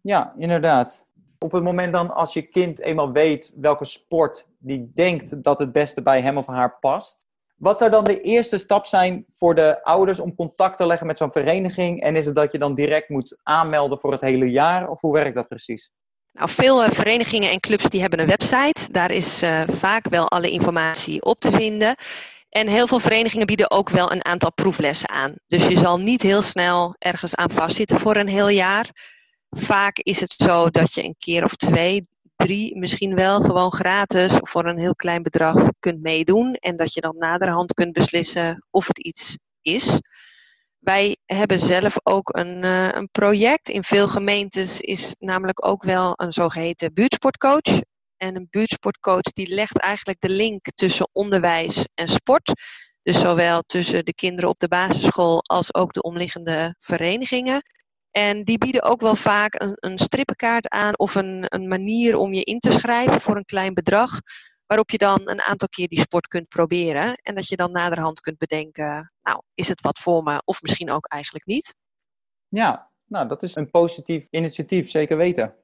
Ja, 0.00 0.34
inderdaad. 0.38 1.06
Op 1.38 1.52
het 1.52 1.62
moment 1.62 1.92
dan 1.92 2.14
als 2.14 2.32
je 2.32 2.42
kind 2.42 2.80
eenmaal 2.80 3.12
weet 3.12 3.52
welke 3.54 3.84
sport 3.84 4.48
die 4.58 4.90
denkt 4.94 5.42
dat 5.42 5.58
het 5.58 5.72
beste 5.72 6.02
bij 6.02 6.20
hem 6.20 6.36
of 6.36 6.46
haar 6.46 6.78
past, 6.78 7.25
wat 7.56 7.78
zou 7.78 7.90
dan 7.90 8.04
de 8.04 8.20
eerste 8.20 8.58
stap 8.58 8.86
zijn 8.86 9.24
voor 9.30 9.54
de 9.54 9.82
ouders 9.84 10.18
om 10.18 10.34
contact 10.34 10.78
te 10.78 10.86
leggen 10.86 11.06
met 11.06 11.18
zo'n 11.18 11.30
vereniging? 11.32 12.02
En 12.02 12.16
is 12.16 12.26
het 12.26 12.34
dat 12.34 12.52
je 12.52 12.58
dan 12.58 12.74
direct 12.74 13.08
moet 13.08 13.36
aanmelden 13.42 13.98
voor 13.98 14.12
het 14.12 14.20
hele 14.20 14.50
jaar? 14.50 14.88
Of 14.88 15.00
hoe 15.00 15.12
werkt 15.12 15.36
dat 15.36 15.48
precies? 15.48 15.90
Nou, 16.32 16.48
veel 16.48 16.84
uh, 16.84 16.90
verenigingen 16.90 17.50
en 17.50 17.60
clubs 17.60 17.88
die 17.88 18.00
hebben 18.00 18.18
een 18.18 18.26
website. 18.26 18.92
Daar 18.92 19.10
is 19.10 19.42
uh, 19.42 19.62
vaak 19.68 20.08
wel 20.08 20.28
alle 20.28 20.50
informatie 20.50 21.22
op 21.22 21.40
te 21.40 21.50
vinden. 21.50 21.94
En 22.48 22.68
heel 22.68 22.86
veel 22.86 23.00
verenigingen 23.00 23.46
bieden 23.46 23.70
ook 23.70 23.90
wel 23.90 24.12
een 24.12 24.24
aantal 24.24 24.52
proeflessen 24.52 25.08
aan. 25.08 25.34
Dus 25.46 25.68
je 25.68 25.78
zal 25.78 25.98
niet 25.98 26.22
heel 26.22 26.42
snel 26.42 26.94
ergens 26.98 27.34
aan 27.34 27.50
vastzitten 27.50 28.00
voor 28.00 28.16
een 28.16 28.28
heel 28.28 28.48
jaar. 28.48 28.90
Vaak 29.50 29.98
is 29.98 30.20
het 30.20 30.32
zo 30.32 30.70
dat 30.70 30.94
je 30.94 31.04
een 31.04 31.16
keer 31.18 31.44
of 31.44 31.54
twee, 31.54 32.08
drie 32.46 32.76
misschien 32.78 33.14
wel 33.14 33.40
gewoon 33.40 33.72
gratis 33.72 34.38
voor 34.40 34.66
een 34.66 34.78
heel 34.78 34.94
klein 34.94 35.22
bedrag 35.22 35.68
kunt 35.78 36.02
meedoen. 36.02 36.54
En 36.54 36.76
dat 36.76 36.94
je 36.94 37.00
dan 37.00 37.16
naderhand 37.16 37.74
kunt 37.74 37.92
beslissen 37.92 38.64
of 38.70 38.86
het 38.86 38.98
iets 38.98 39.38
is. 39.62 40.00
Wij 40.78 41.16
hebben 41.24 41.58
zelf 41.58 41.96
ook 42.02 42.36
een, 42.36 42.64
uh, 42.64 42.88
een 42.92 43.08
project. 43.10 43.68
In 43.68 43.84
veel 43.84 44.08
gemeentes 44.08 44.80
is 44.80 45.14
namelijk 45.18 45.66
ook 45.66 45.82
wel 45.82 46.12
een 46.16 46.32
zogeheten 46.32 46.94
buurtsportcoach. 46.94 47.80
En 48.16 48.36
een 48.36 48.48
buurtsportcoach 48.50 49.32
die 49.32 49.54
legt 49.54 49.78
eigenlijk 49.78 50.20
de 50.20 50.28
link 50.28 50.66
tussen 50.74 51.08
onderwijs 51.12 51.86
en 51.94 52.08
sport. 52.08 52.52
Dus 53.02 53.20
zowel 53.20 53.62
tussen 53.62 54.04
de 54.04 54.14
kinderen 54.14 54.50
op 54.50 54.58
de 54.58 54.68
basisschool 54.68 55.42
als 55.42 55.74
ook 55.74 55.92
de 55.92 56.02
omliggende 56.02 56.76
verenigingen. 56.80 57.62
En 58.16 58.44
die 58.44 58.58
bieden 58.58 58.82
ook 58.82 59.00
wel 59.00 59.16
vaak 59.16 59.62
een, 59.62 59.76
een 59.80 59.98
strippenkaart 59.98 60.68
aan 60.68 60.98
of 60.98 61.14
een, 61.14 61.44
een 61.48 61.68
manier 61.68 62.16
om 62.16 62.32
je 62.32 62.42
in 62.42 62.58
te 62.58 62.72
schrijven 62.72 63.20
voor 63.20 63.36
een 63.36 63.44
klein 63.44 63.74
bedrag. 63.74 64.10
Waarop 64.66 64.90
je 64.90 64.98
dan 64.98 65.20
een 65.24 65.40
aantal 65.40 65.68
keer 65.68 65.88
die 65.88 66.00
sport 66.00 66.26
kunt 66.26 66.48
proberen. 66.48 67.14
En 67.14 67.34
dat 67.34 67.48
je 67.48 67.56
dan 67.56 67.72
naderhand 67.72 68.20
kunt 68.20 68.38
bedenken, 68.38 69.12
nou, 69.22 69.42
is 69.54 69.68
het 69.68 69.80
wat 69.80 69.98
voor 69.98 70.22
me 70.22 70.42
of 70.44 70.62
misschien 70.62 70.90
ook 70.90 71.06
eigenlijk 71.06 71.46
niet. 71.46 71.74
Ja, 72.48 72.90
nou, 73.04 73.28
dat 73.28 73.42
is 73.42 73.54
een 73.54 73.70
positief 73.70 74.26
initiatief, 74.30 74.90
zeker 74.90 75.16
weten. 75.16 75.54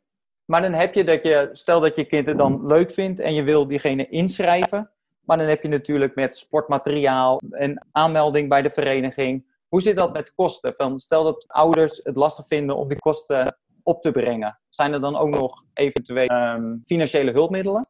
Maar 0.45 0.63
dan 0.63 0.73
heb 0.73 0.95
je 0.95 1.05
dat 1.05 1.23
je, 1.23 1.49
stel 1.53 1.81
dat 1.81 1.97
je 1.97 2.05
kind 2.05 2.27
het 2.27 2.39
dan 2.39 2.67
leuk 2.67 2.91
vindt 2.91 3.21
en 3.21 3.35
je 3.35 3.43
wil 3.43 3.67
diegene 3.67 4.09
inschrijven. 4.09 4.91
Maar 5.21 5.37
dan 5.37 5.47
heb 5.47 5.63
je 5.63 5.69
natuurlijk 5.69 6.15
met 6.15 6.37
sportmateriaal 6.37 7.41
en 7.51 7.87
aanmelding 7.93 8.49
bij 8.49 8.63
de 8.63 8.71
vereniging. 8.71 9.51
Hoe 9.73 9.83
zit 9.83 9.97
dat 9.97 10.13
met 10.13 10.33
kosten? 10.35 10.99
Stel 10.99 11.25
dat 11.25 11.45
ouders 11.49 12.01
het 12.03 12.17
lastig 12.17 12.47
vinden 12.47 12.77
om 12.77 12.89
die 12.89 12.99
kosten 12.99 13.59
op 13.83 14.03
te 14.03 14.11
brengen. 14.11 14.61
Zijn 14.69 14.93
er 14.93 15.01
dan 15.01 15.17
ook 15.17 15.29
nog 15.29 15.65
eventueel 15.75 16.31
um, 16.31 16.83
financiële 16.87 17.31
hulpmiddelen? 17.31 17.89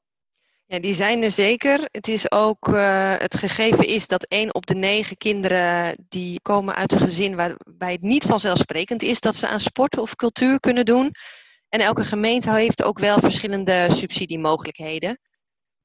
Ja, 0.67 0.79
die 0.79 0.95
zijn 0.95 1.23
er 1.23 1.31
zeker. 1.31 1.89
Het 1.91 2.09
is 2.09 2.31
ook 2.31 2.69
uh, 2.69 3.15
het 3.17 3.37
gegeven 3.37 3.87
is 3.87 4.07
dat 4.07 4.25
één 4.25 4.55
op 4.55 4.67
de 4.67 4.75
negen 4.75 5.17
kinderen 5.17 6.05
die 6.09 6.41
komen 6.41 6.75
uit 6.75 6.93
een 6.93 6.99
gezin 6.99 7.37
waarbij 7.37 7.93
het 7.93 8.03
niet 8.03 8.25
vanzelfsprekend 8.25 9.03
is 9.03 9.21
dat 9.21 9.35
ze 9.35 9.49
aan 9.49 9.61
sport 9.61 9.99
of 9.99 10.17
cultuur 10.17 10.61
kunnen 10.61 10.85
doen. 10.85 11.11
En 11.69 11.81
elke 11.81 12.05
gemeente 12.05 12.51
heeft 12.51 12.83
ook 12.83 12.99
wel 12.99 13.19
verschillende 13.19 13.87
subsidiemogelijkheden. 13.91 15.19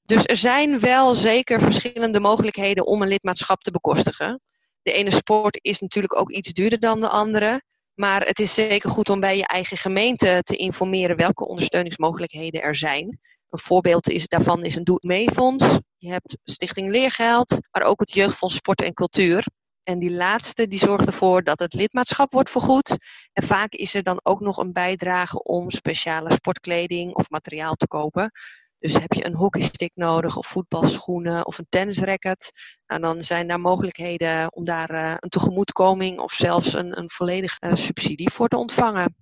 Dus 0.04 0.26
er 0.26 0.38
zijn 0.38 0.80
wel 0.80 1.14
zeker 1.14 1.62
verschillende 1.62 2.20
mogelijkheden 2.20 2.86
om 2.86 3.02
een 3.02 3.08
lidmaatschap 3.08 3.62
te 3.62 3.72
bekostigen. 3.72 4.42
De 4.88 4.94
ene 4.94 5.12
sport 5.12 5.60
is 5.62 5.80
natuurlijk 5.80 6.16
ook 6.20 6.32
iets 6.32 6.54
duurder 6.54 6.80
dan 6.80 7.02
de 7.02 7.10
andere. 7.10 7.62
Maar 7.94 8.26
het 8.26 8.40
is 8.40 8.54
zeker 8.54 8.90
goed 8.90 9.10
om 9.10 9.20
bij 9.20 9.38
je 9.38 9.48
eigen 9.48 9.78
gemeente 9.78 10.40
te 10.44 10.56
informeren 10.56 11.16
welke 11.16 11.48
ondersteuningsmogelijkheden 11.48 12.62
er 12.62 12.76
zijn. 12.76 13.20
Een 13.50 13.60
voorbeeld 13.60 14.10
is, 14.10 14.28
daarvan 14.28 14.66
is 14.66 14.76
een 14.76 14.84
Doe 14.84 15.00
Mee 15.02 15.32
Fonds. 15.32 15.66
Je 15.98 16.10
hebt 16.10 16.38
Stichting 16.44 16.90
Leergeld, 16.90 17.58
maar 17.72 17.84
ook 17.84 18.00
het 18.00 18.14
Jeugdfonds 18.14 18.56
Sport 18.56 18.82
en 18.82 18.94
Cultuur. 18.94 19.46
En 19.84 20.00
die 20.00 20.14
laatste 20.14 20.68
die 20.68 20.80
zorgt 20.80 21.08
ervoor 21.08 21.44
dat 21.44 21.60
het 21.60 21.74
lidmaatschap 21.74 22.34
wordt 22.34 22.50
vergoed. 22.50 22.98
En 23.34 23.44
vaak 23.44 23.74
is 23.74 23.94
er 23.94 24.04
dan 24.04 24.20
ook 24.24 24.40
nog 24.40 24.58
een 24.58 24.74
bijdrage 24.74 25.44
om 25.44 25.72
speciale 25.72 26.34
sportkleding 26.34 27.14
of 27.14 27.30
materiaal 27.30 27.76
te 27.76 27.88
kopen. 27.88 28.32
Dus 28.80 28.94
heb 28.94 29.14
je 29.14 29.26
een 29.26 29.36
hockeystick 29.36 29.92
nodig 29.94 30.38
of 30.38 30.48
voetbalschoenen 30.48 31.46
of 31.46 31.58
een 31.58 31.66
tennisracket. 31.70 32.52
Nou, 32.88 33.02
dan 33.02 33.22
zijn 33.22 33.48
daar 33.48 33.60
mogelijkheden 33.60 34.54
om 34.54 34.66
daar 34.66 34.92
uh, 34.92 35.14
een 35.20 35.30
tegemoetkoming 35.30 36.20
of 36.20 36.32
zelfs 36.32 36.74
een, 36.74 36.98
een 36.98 37.10
volledige 37.10 37.58
uh, 37.66 37.76
subsidie 37.76 38.30
voor 38.30 38.48
te 38.48 38.58
ontvangen. 38.58 39.16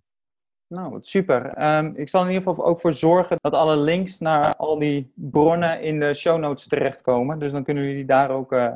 Nou, 0.68 0.92
wat 0.92 1.08
super. 1.08 1.64
Um, 1.78 1.94
ik 1.96 2.10
zal 2.10 2.22
in 2.22 2.28
ieder 2.28 2.44
geval 2.44 2.66
ook 2.66 2.80
voor 2.80 2.94
zorgen 2.94 3.38
dat 3.42 3.54
alle 3.54 3.78
links 3.78 4.20
naar 4.20 4.56
al 4.56 4.80
die 4.80 5.12
bronnen 5.16 5.82
in 5.82 6.00
de 6.00 6.14
show 6.14 6.40
notes 6.40 6.68
terechtkomen. 6.68 7.40
Dus 7.40 7.52
dan 7.52 7.64
kunnen 7.64 7.84
jullie 7.84 7.98
die 7.98 8.08
daar 8.08 8.30
ook, 8.30 8.52
uh, 8.52 8.76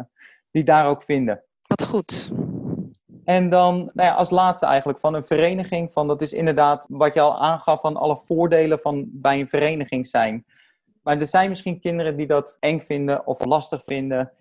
die 0.51 0.63
daar 0.63 0.85
ook 0.85 1.03
vinden. 1.03 1.43
Wat 1.67 1.87
goed. 1.87 2.31
En 3.23 3.49
dan 3.49 3.75
nou 3.75 4.09
ja, 4.09 4.13
als 4.13 4.29
laatste 4.29 4.65
eigenlijk 4.65 4.99
van 4.99 5.13
een 5.13 5.25
vereniging. 5.25 5.93
Van, 5.93 6.07
dat 6.07 6.21
is 6.21 6.33
inderdaad 6.33 6.85
wat 6.89 7.13
je 7.13 7.21
al 7.21 7.41
aangaf 7.41 7.81
van 7.81 7.97
alle 7.97 8.17
voordelen 8.17 8.79
van 8.79 9.05
bij 9.11 9.39
een 9.39 9.47
vereniging 9.47 10.07
zijn. 10.07 10.45
Maar 11.09 11.19
er 11.19 11.27
zijn 11.27 11.49
misschien 11.49 11.79
kinderen 11.79 12.17
die 12.17 12.27
dat 12.27 12.57
eng 12.59 12.79
vinden 12.79 13.27
of 13.27 13.45
lastig 13.45 13.83
vinden. 13.83 14.31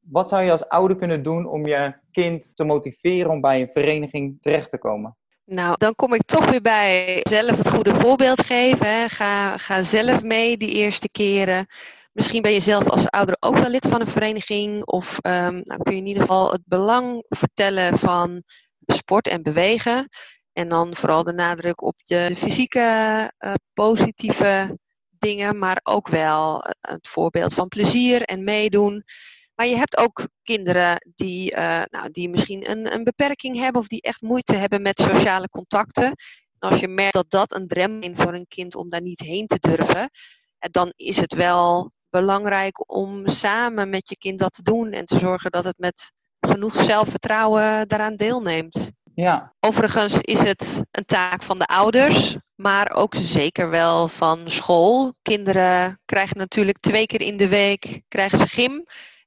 Wat 0.00 0.28
zou 0.28 0.42
je 0.42 0.50
als 0.50 0.68
ouder 0.68 0.96
kunnen 0.96 1.22
doen 1.22 1.46
om 1.46 1.66
je 1.66 1.94
kind 2.12 2.56
te 2.56 2.64
motiveren 2.64 3.30
om 3.30 3.40
bij 3.40 3.60
een 3.60 3.68
vereniging 3.68 4.38
terecht 4.40 4.70
te 4.70 4.78
komen? 4.78 5.16
Nou, 5.44 5.74
dan 5.78 5.94
kom 5.94 6.14
ik 6.14 6.22
toch 6.22 6.50
weer 6.50 6.60
bij 6.60 7.20
zelf 7.22 7.56
het 7.56 7.68
goede 7.68 7.94
voorbeeld 7.94 8.40
geven. 8.46 9.10
Ga, 9.10 9.56
ga 9.56 9.82
zelf 9.82 10.22
mee 10.22 10.56
die 10.56 10.72
eerste 10.72 11.10
keren. 11.10 11.66
Misschien 12.12 12.42
ben 12.42 12.52
je 12.52 12.60
zelf 12.60 12.88
als 12.88 13.10
ouder 13.10 13.36
ook 13.38 13.58
wel 13.58 13.70
lid 13.70 13.86
van 13.86 14.00
een 14.00 14.06
vereniging. 14.06 14.84
Of 14.84 15.18
um, 15.22 15.60
nou, 15.64 15.82
kun 15.82 15.94
je 15.94 16.00
in 16.00 16.06
ieder 16.06 16.22
geval 16.22 16.52
het 16.52 16.62
belang 16.64 17.24
vertellen 17.28 17.98
van 17.98 18.42
sport 18.86 19.28
en 19.28 19.42
bewegen. 19.42 20.08
En 20.52 20.68
dan 20.68 20.94
vooral 20.94 21.24
de 21.24 21.32
nadruk 21.32 21.82
op 21.82 21.94
de 22.04 22.34
fysieke 22.36 22.80
uh, 23.38 23.52
positieve 23.72 24.78
dingen, 25.20 25.58
maar 25.58 25.80
ook 25.82 26.08
wel 26.08 26.62
eh, 26.62 26.70
het 26.80 27.08
voorbeeld 27.08 27.54
van 27.54 27.68
plezier 27.68 28.22
en 28.22 28.44
meedoen. 28.44 29.04
Maar 29.54 29.66
je 29.66 29.76
hebt 29.76 29.96
ook 29.96 30.28
kinderen 30.42 31.10
die, 31.14 31.52
uh, 31.52 31.82
nou, 31.90 32.10
die 32.10 32.28
misschien 32.28 32.70
een, 32.70 32.94
een 32.94 33.04
beperking 33.04 33.56
hebben 33.56 33.80
of 33.80 33.86
die 33.86 34.02
echt 34.02 34.22
moeite 34.22 34.54
hebben 34.54 34.82
met 34.82 35.00
sociale 35.00 35.48
contacten. 35.48 36.04
En 36.58 36.68
als 36.70 36.80
je 36.80 36.88
merkt 36.88 37.12
dat 37.12 37.30
dat 37.30 37.54
een 37.54 37.66
drempel 37.66 38.10
is 38.10 38.16
voor 38.16 38.34
een 38.34 38.48
kind 38.48 38.74
om 38.74 38.88
daar 38.88 39.02
niet 39.02 39.20
heen 39.20 39.46
te 39.46 39.58
durven, 39.58 40.10
dan 40.58 40.92
is 40.96 41.16
het 41.16 41.34
wel 41.34 41.92
belangrijk 42.10 42.92
om 42.92 43.28
samen 43.28 43.90
met 43.90 44.08
je 44.08 44.16
kind 44.16 44.38
dat 44.38 44.52
te 44.52 44.62
doen 44.62 44.92
en 44.92 45.04
te 45.04 45.18
zorgen 45.18 45.50
dat 45.50 45.64
het 45.64 45.78
met 45.78 46.12
genoeg 46.40 46.84
zelfvertrouwen 46.84 47.88
daaraan 47.88 48.16
deelneemt. 48.16 48.92
Ja. 49.14 49.54
Overigens 49.60 50.18
is 50.18 50.42
het 50.42 50.82
een 50.90 51.04
taak 51.04 51.42
van 51.42 51.58
de 51.58 51.66
ouders, 51.66 52.36
maar 52.60 52.92
ook 52.92 53.14
zeker 53.14 53.70
wel 53.70 54.08
van 54.08 54.50
school. 54.50 55.14
Kinderen 55.22 56.00
krijgen 56.04 56.36
natuurlijk 56.36 56.78
twee 56.78 57.06
keer 57.06 57.20
in 57.20 57.36
de 57.36 57.48
week 57.48 58.02
krijgen 58.08 58.38
ze 58.38 58.46
gym. 58.46 58.84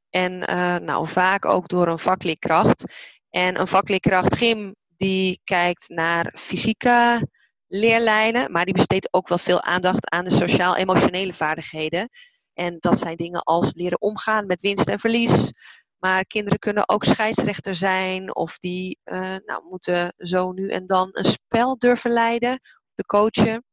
En 0.09 0.31
uh, 0.31 0.75
nou, 0.75 1.07
vaak 1.07 1.45
ook 1.45 1.67
door 1.67 1.87
een 1.87 1.99
vakleerkracht. 1.99 2.93
En 3.29 3.59
een 3.59 3.67
vakleerkracht 3.67 4.35
gym 4.35 4.75
die 4.95 5.41
kijkt 5.43 5.89
naar 5.89 6.35
fysieke 6.39 7.27
leerlijnen, 7.67 8.51
maar 8.51 8.65
die 8.65 8.73
besteedt 8.73 9.13
ook 9.13 9.27
wel 9.27 9.37
veel 9.37 9.61
aandacht 9.61 10.09
aan 10.09 10.23
de 10.23 10.31
sociaal-emotionele 10.31 11.33
vaardigheden. 11.33 12.09
En 12.53 12.77
dat 12.79 12.99
zijn 12.99 13.17
dingen 13.17 13.43
als 13.43 13.73
leren 13.73 14.01
omgaan 14.01 14.45
met 14.45 14.61
winst 14.61 14.87
en 14.87 14.99
verlies. 14.99 15.51
Maar 15.97 16.25
kinderen 16.25 16.59
kunnen 16.59 16.89
ook 16.89 17.03
scheidsrechter 17.03 17.75
zijn 17.75 18.35
of 18.35 18.57
die 18.57 18.99
uh, 19.05 19.35
nou, 19.45 19.63
moeten 19.69 20.13
zo 20.17 20.51
nu 20.51 20.69
en 20.69 20.85
dan 20.85 21.09
een 21.11 21.25
spel 21.25 21.77
durven 21.77 22.11
leiden, 22.11 22.59
de 22.95 23.05
coachen. 23.05 23.63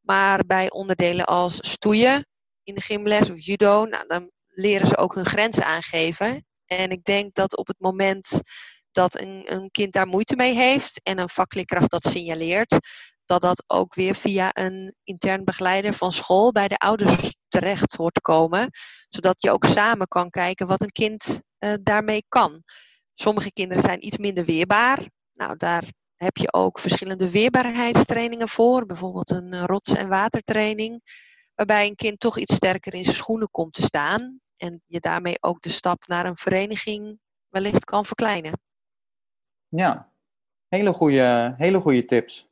Maar 0.00 0.44
bij 0.46 0.70
onderdelen 0.70 1.26
als 1.26 1.56
stoeien 1.60 2.26
in 2.62 2.74
de 2.74 2.80
gymles 2.80 3.30
of 3.30 3.44
judo, 3.44 3.84
nou, 3.84 4.06
dan 4.06 4.30
leren 4.48 4.86
ze 4.86 4.96
ook 4.96 5.14
hun 5.14 5.26
grenzen 5.26 5.64
aangeven. 5.64 6.46
En 6.66 6.90
ik 6.90 7.04
denk 7.04 7.34
dat 7.34 7.56
op 7.56 7.66
het 7.66 7.80
moment 7.80 8.40
dat 8.92 9.20
een, 9.20 9.52
een 9.52 9.70
kind 9.70 9.92
daar 9.92 10.06
moeite 10.06 10.36
mee 10.36 10.54
heeft 10.54 11.00
en 11.02 11.18
een 11.18 11.28
vakleerkracht 11.28 11.90
dat 11.90 12.04
signaleert, 12.04 12.76
dat 13.24 13.40
dat 13.40 13.64
ook 13.66 13.94
weer 13.94 14.14
via 14.14 14.50
een 14.52 14.94
intern 15.04 15.44
begeleider 15.44 15.94
van 15.94 16.12
school 16.12 16.52
bij 16.52 16.68
de 16.68 16.76
ouders 16.76 17.34
terecht 17.48 17.94
hoort 17.96 18.14
te 18.14 18.20
komen. 18.20 18.70
Zodat 19.08 19.42
je 19.42 19.50
ook 19.50 19.64
samen 19.64 20.08
kan 20.08 20.30
kijken 20.30 20.66
wat 20.66 20.80
een 20.80 20.92
kind 20.92 21.42
uh, 21.58 21.74
daarmee 21.82 22.24
kan. 22.28 22.62
Sommige 23.14 23.52
kinderen 23.52 23.82
zijn 23.82 24.06
iets 24.06 24.18
minder 24.18 24.44
weerbaar. 24.44 25.10
Nou, 25.32 25.56
daar 25.56 25.84
heb 26.22 26.36
je 26.36 26.52
ook 26.52 26.78
verschillende 26.78 27.30
weerbaarheidstrainingen 27.30 28.48
voor. 28.48 28.86
Bijvoorbeeld 28.86 29.30
een 29.30 29.52
eh, 29.52 29.64
rots- 29.64 29.94
en 29.94 30.08
watertraining. 30.08 31.00
Waarbij 31.54 31.86
een 31.86 31.94
kind 31.94 32.20
toch 32.20 32.38
iets 32.38 32.54
sterker 32.54 32.94
in 32.94 33.04
zijn 33.04 33.16
schoenen 33.16 33.50
komt 33.50 33.72
te 33.72 33.82
staan. 33.82 34.40
En 34.56 34.82
je 34.86 35.00
daarmee 35.00 35.36
ook 35.40 35.60
de 35.60 35.68
stap 35.68 36.06
naar 36.06 36.26
een 36.26 36.36
vereniging 36.36 37.18
wellicht 37.48 37.84
kan 37.84 38.04
verkleinen. 38.04 38.60
Ja, 39.68 40.12
hele 40.68 40.92
goede, 40.92 41.54
hele 41.56 41.80
goede 41.80 42.04
tips. 42.04 42.50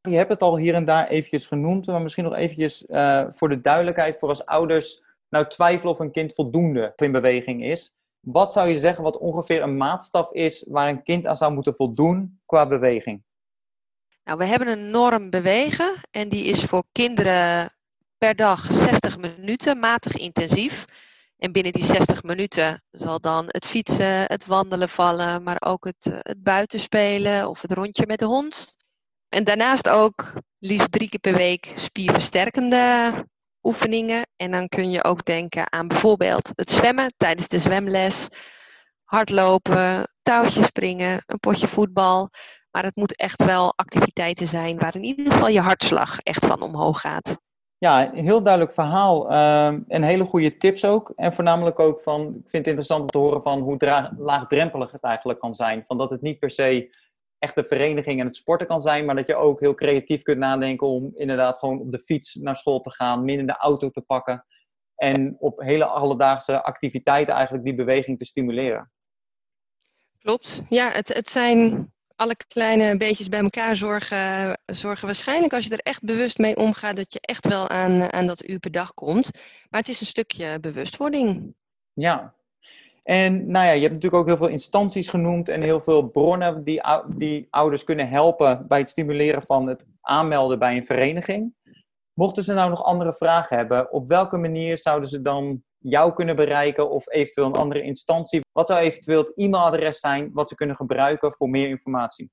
Je 0.00 0.16
hebt 0.16 0.30
het 0.30 0.42
al 0.42 0.56
hier 0.56 0.74
en 0.74 0.84
daar 0.84 1.08
eventjes 1.08 1.46
genoemd, 1.46 1.86
maar 1.86 2.02
misschien 2.02 2.24
nog 2.24 2.34
eventjes 2.34 2.84
uh, 2.88 3.24
voor 3.28 3.48
de 3.48 3.60
duidelijkheid, 3.60 4.18
voor 4.18 4.28
als 4.28 4.46
ouders 4.46 5.02
nou 5.28 5.46
twijfelen 5.46 5.92
of 5.92 5.98
een 5.98 6.12
kind 6.12 6.34
voldoende 6.34 6.92
in 6.96 7.12
beweging 7.12 7.64
is. 7.64 7.94
Wat 8.20 8.52
zou 8.52 8.68
je 8.68 8.78
zeggen 8.78 9.04
wat 9.04 9.18
ongeveer 9.18 9.62
een 9.62 9.76
maatstaf 9.76 10.32
is 10.32 10.66
waar 10.68 10.88
een 10.88 11.02
kind 11.02 11.26
aan 11.26 11.36
zou 11.36 11.52
moeten 11.52 11.74
voldoen 11.74 12.40
qua 12.46 12.66
beweging? 12.66 13.22
Nou, 14.24 14.38
we 14.38 14.44
hebben 14.44 14.68
een 14.68 14.90
norm 14.90 15.30
bewegen 15.30 16.00
en 16.10 16.28
die 16.28 16.44
is 16.44 16.64
voor 16.64 16.84
kinderen 16.92 17.74
per 18.18 18.36
dag 18.36 18.72
60 18.72 19.18
minuten, 19.18 19.78
matig 19.78 20.16
intensief. 20.16 20.84
En 21.36 21.52
binnen 21.52 21.72
die 21.72 21.84
60 21.84 22.22
minuten 22.22 22.82
zal 22.90 23.20
dan 23.20 23.44
het 23.46 23.66
fietsen, 23.66 24.24
het 24.24 24.46
wandelen 24.46 24.88
vallen, 24.88 25.42
maar 25.42 25.56
ook 25.60 25.84
het, 25.84 26.06
eh, 26.06 26.18
het 26.20 26.42
buitenspelen 26.42 27.48
of 27.48 27.62
het 27.62 27.72
rondje 27.72 28.06
met 28.06 28.18
de 28.18 28.24
hond. 28.24 28.76
En 29.28 29.44
daarnaast 29.44 29.88
ook 29.88 30.32
liefst 30.58 30.92
drie 30.92 31.08
keer 31.08 31.20
per 31.20 31.34
week 31.34 31.72
spierversterkende 31.74 33.12
oefeningen. 33.62 34.26
En 34.36 34.50
dan 34.50 34.68
kun 34.68 34.90
je 34.90 35.04
ook 35.04 35.24
denken 35.24 35.72
aan 35.72 35.88
bijvoorbeeld 35.88 36.50
het 36.54 36.70
zwemmen 36.70 37.12
tijdens 37.16 37.48
de 37.48 37.58
zwemles, 37.58 38.28
hardlopen, 39.04 40.12
touwtjes 40.22 40.66
springen, 40.66 41.22
een 41.26 41.38
potje 41.38 41.68
voetbal. 41.68 42.30
Maar 42.70 42.84
het 42.84 42.96
moet 42.96 43.16
echt 43.16 43.44
wel 43.44 43.72
activiteiten 43.76 44.46
zijn 44.46 44.78
waar 44.78 44.94
in 44.94 45.04
ieder 45.04 45.32
geval 45.32 45.48
je 45.48 45.60
hartslag 45.60 46.18
echt 46.18 46.46
van 46.46 46.62
omhoog 46.62 47.00
gaat. 47.00 47.40
Ja, 47.78 48.14
een 48.14 48.26
heel 48.26 48.42
duidelijk 48.42 48.74
verhaal 48.74 49.30
uh, 49.30 49.66
en 49.66 50.02
hele 50.02 50.24
goede 50.24 50.56
tips 50.56 50.84
ook. 50.84 51.12
En 51.14 51.32
voornamelijk 51.32 51.78
ook 51.78 52.00
van, 52.00 52.20
ik 52.22 52.50
vind 52.50 52.52
het 52.52 52.66
interessant 52.66 53.00
om 53.00 53.08
te 53.08 53.18
horen 53.18 53.42
van 53.42 53.60
hoe 53.60 54.10
laagdrempelig 54.18 54.92
het 54.92 55.02
eigenlijk 55.02 55.38
kan 55.38 55.54
zijn. 55.54 55.84
Van 55.86 55.98
dat 55.98 56.10
het 56.10 56.22
niet 56.22 56.38
per 56.38 56.50
se 56.50 56.90
echt 57.40 57.54
de 57.54 57.64
vereniging 57.64 58.20
en 58.20 58.26
het 58.26 58.36
sporten 58.36 58.66
kan 58.66 58.80
zijn, 58.80 59.04
maar 59.04 59.14
dat 59.14 59.26
je 59.26 59.34
ook 59.34 59.60
heel 59.60 59.74
creatief 59.74 60.22
kunt 60.22 60.38
nadenken 60.38 60.86
om 60.86 61.10
inderdaad 61.14 61.58
gewoon 61.58 61.80
op 61.80 61.92
de 61.92 62.02
fiets 62.04 62.34
naar 62.34 62.56
school 62.56 62.80
te 62.80 62.90
gaan, 62.90 63.24
minder 63.24 63.46
de 63.46 63.56
auto 63.56 63.90
te 63.90 64.00
pakken 64.00 64.44
en 64.94 65.36
op 65.38 65.60
hele 65.60 65.84
alledaagse 65.84 66.62
activiteiten 66.62 67.34
eigenlijk 67.34 67.64
die 67.64 67.74
beweging 67.74 68.18
te 68.18 68.24
stimuleren. 68.24 68.92
Klopt. 70.18 70.62
Ja, 70.68 70.90
het, 70.90 71.14
het 71.14 71.30
zijn 71.30 71.92
alle 72.16 72.36
kleine 72.46 72.96
beetjes 72.96 73.28
bij 73.28 73.40
elkaar 73.40 73.76
zorgen, 73.76 74.58
zorgen 74.66 75.06
waarschijnlijk 75.06 75.52
als 75.52 75.64
je 75.64 75.70
er 75.70 75.78
echt 75.78 76.04
bewust 76.04 76.38
mee 76.38 76.56
omgaat 76.56 76.96
dat 76.96 77.12
je 77.12 77.20
echt 77.20 77.46
wel 77.46 77.68
aan, 77.68 78.12
aan 78.12 78.26
dat 78.26 78.48
uur 78.48 78.58
per 78.58 78.70
dag 78.70 78.94
komt. 78.94 79.30
Maar 79.70 79.80
het 79.80 79.88
is 79.88 80.00
een 80.00 80.06
stukje 80.06 80.60
bewustwording. 80.60 81.54
Ja, 81.92 82.34
en 83.02 83.50
nou 83.50 83.66
ja, 83.66 83.72
je 83.72 83.80
hebt 83.80 83.92
natuurlijk 83.92 84.22
ook 84.22 84.28
heel 84.28 84.36
veel 84.36 84.48
instanties 84.48 85.08
genoemd 85.08 85.48
en 85.48 85.62
heel 85.62 85.80
veel 85.80 86.02
bronnen 86.08 86.64
die, 86.64 86.82
die 87.16 87.46
ouders 87.50 87.84
kunnen 87.84 88.08
helpen 88.08 88.64
bij 88.68 88.78
het 88.78 88.88
stimuleren 88.88 89.42
van 89.42 89.66
het 89.66 89.84
aanmelden 90.00 90.58
bij 90.58 90.76
een 90.76 90.86
vereniging. 90.86 91.54
Mochten 92.12 92.42
ze 92.42 92.54
nou 92.54 92.70
nog 92.70 92.84
andere 92.84 93.14
vragen 93.14 93.56
hebben, 93.56 93.92
op 93.92 94.08
welke 94.08 94.36
manier 94.36 94.78
zouden 94.78 95.08
ze 95.08 95.22
dan 95.22 95.62
jou 95.78 96.14
kunnen 96.14 96.36
bereiken 96.36 96.90
of 96.90 97.08
eventueel 97.08 97.46
een 97.46 97.52
andere 97.52 97.82
instantie? 97.82 98.40
Wat 98.52 98.66
zou 98.66 98.80
eventueel 98.80 99.20
het 99.20 99.32
e-mailadres 99.34 99.98
zijn 99.98 100.30
wat 100.32 100.48
ze 100.48 100.54
kunnen 100.54 100.76
gebruiken 100.76 101.32
voor 101.32 101.48
meer 101.48 101.68
informatie? 101.68 102.30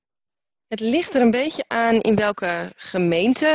Het 0.68 0.80
ligt 0.80 1.14
er 1.14 1.20
een 1.20 1.30
beetje 1.30 1.64
aan 1.66 2.00
in 2.00 2.16
welke 2.16 2.72
gemeente 2.76 3.46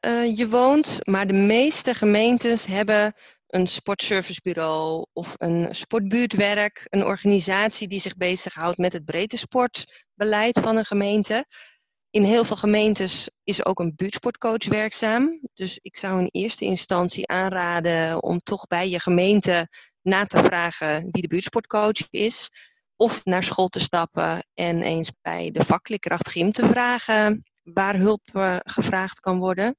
uh, 0.00 0.36
je 0.36 0.48
woont, 0.48 1.00
maar 1.02 1.26
de 1.26 1.32
meeste 1.32 1.94
gemeentes 1.94 2.66
hebben 2.66 3.14
een 3.54 3.66
sportservicebureau 3.66 5.06
of 5.12 5.34
een 5.36 5.74
sportbuurtwerk, 5.74 6.86
een 6.88 7.04
organisatie 7.04 7.88
die 7.88 8.00
zich 8.00 8.16
bezighoudt 8.16 8.78
met 8.78 8.92
het 8.92 9.04
breedte 9.04 9.36
sportbeleid 9.36 10.60
van 10.60 10.76
een 10.76 10.84
gemeente. 10.84 11.46
In 12.10 12.22
heel 12.22 12.44
veel 12.44 12.56
gemeentes 12.56 13.30
is 13.44 13.64
ook 13.64 13.80
een 13.80 13.92
buurtsportcoach 13.96 14.66
werkzaam. 14.68 15.40
Dus 15.52 15.78
ik 15.82 15.96
zou 15.96 16.20
in 16.20 16.28
eerste 16.30 16.64
instantie 16.64 17.28
aanraden 17.28 18.22
om 18.22 18.38
toch 18.38 18.66
bij 18.66 18.88
je 18.88 19.00
gemeente 19.00 19.68
na 20.02 20.26
te 20.26 20.44
vragen 20.44 21.08
wie 21.10 21.22
de 21.22 21.28
buurtsportcoach 21.28 22.10
is. 22.10 22.50
Of 22.96 23.24
naar 23.24 23.42
school 23.42 23.68
te 23.68 23.80
stappen 23.80 24.46
en 24.54 24.82
eens 24.82 25.10
bij 25.22 25.50
de 25.50 25.64
vakleerkracht 25.64 26.28
gym 26.28 26.52
te 26.52 26.66
vragen 26.66 27.42
waar 27.62 27.96
hulp 27.96 28.22
uh, 28.32 28.56
gevraagd 28.62 29.20
kan 29.20 29.38
worden. 29.38 29.76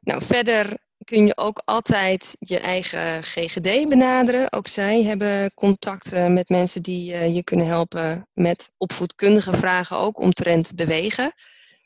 Nou, 0.00 0.22
verder 0.24 0.82
kun 1.04 1.26
je 1.26 1.36
ook 1.36 1.62
altijd 1.64 2.36
je 2.38 2.58
eigen 2.58 3.22
GGD 3.22 3.88
benaderen. 3.88 4.52
Ook 4.52 4.66
zij 4.66 5.02
hebben 5.02 5.54
contacten 5.54 6.32
met 6.32 6.48
mensen 6.48 6.82
die 6.82 7.12
uh, 7.12 7.34
je 7.34 7.44
kunnen 7.44 7.66
helpen 7.66 8.28
met 8.32 8.72
opvoedkundige 8.76 9.52
vragen, 9.52 9.96
ook 9.96 10.20
omtrent 10.20 10.74
bewegen. 10.74 11.32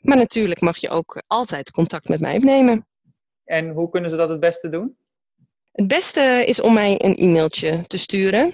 Maar 0.01 0.17
natuurlijk 0.17 0.61
mag 0.61 0.77
je 0.77 0.89
ook 0.89 1.23
altijd 1.27 1.71
contact 1.71 2.09
met 2.09 2.19
mij 2.19 2.35
opnemen. 2.35 2.87
En 3.45 3.69
hoe 3.69 3.89
kunnen 3.89 4.09
ze 4.09 4.15
dat 4.15 4.29
het 4.29 4.39
beste 4.39 4.69
doen? 4.69 4.97
Het 5.71 5.87
beste 5.87 6.43
is 6.45 6.61
om 6.61 6.73
mij 6.73 7.03
een 7.03 7.15
e-mailtje 7.15 7.83
te 7.87 7.97
sturen. 7.97 8.53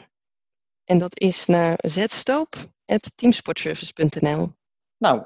En 0.84 0.98
dat 0.98 1.20
is 1.20 1.46
naar 1.46 1.74
zetstoop.teamsportservice.nl. 1.78 4.52
Nou, 4.98 5.24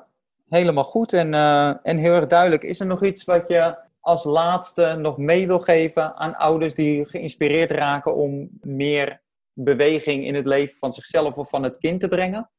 helemaal 0.49 0.83
goed 0.83 1.13
en, 1.13 1.33
uh, 1.33 1.73
en 1.83 1.97
heel 1.97 2.13
erg 2.13 2.27
duidelijk. 2.27 2.63
Is 2.63 2.79
er 2.79 2.85
nog 2.85 3.03
iets 3.03 3.23
wat 3.23 3.47
je 3.47 3.87
als 4.09 4.23
laatste 4.23 4.95
nog 4.99 5.17
mee 5.17 5.47
wil 5.47 5.59
geven 5.59 6.15
aan 6.15 6.35
ouders 6.35 6.73
die 6.73 7.05
geïnspireerd 7.05 7.71
raken 7.71 8.15
om 8.15 8.49
meer 8.61 9.21
beweging 9.53 10.25
in 10.25 10.35
het 10.35 10.45
leven 10.45 10.77
van 10.77 10.91
zichzelf 10.91 11.35
of 11.35 11.49
van 11.49 11.63
het 11.63 11.77
kind 11.77 11.99
te 11.99 12.07
brengen? 12.07 12.49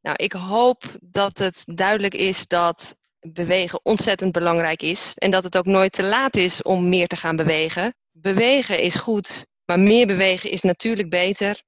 Nou, 0.00 0.16
ik 0.16 0.32
hoop 0.32 0.84
dat 1.00 1.38
het 1.38 1.62
duidelijk 1.66 2.14
is 2.14 2.46
dat 2.46 2.96
bewegen 3.20 3.80
ontzettend 3.82 4.32
belangrijk 4.32 4.82
is 4.82 5.12
en 5.14 5.30
dat 5.30 5.44
het 5.44 5.56
ook 5.56 5.66
nooit 5.66 5.92
te 5.92 6.02
laat 6.02 6.36
is 6.36 6.62
om 6.62 6.88
meer 6.88 7.06
te 7.06 7.16
gaan 7.16 7.36
bewegen. 7.36 7.94
Bewegen 8.10 8.82
is 8.82 8.94
goed, 8.94 9.46
maar 9.64 9.80
meer 9.80 10.06
bewegen 10.06 10.50
is 10.50 10.62
natuurlijk 10.62 11.10
beter. 11.10 11.62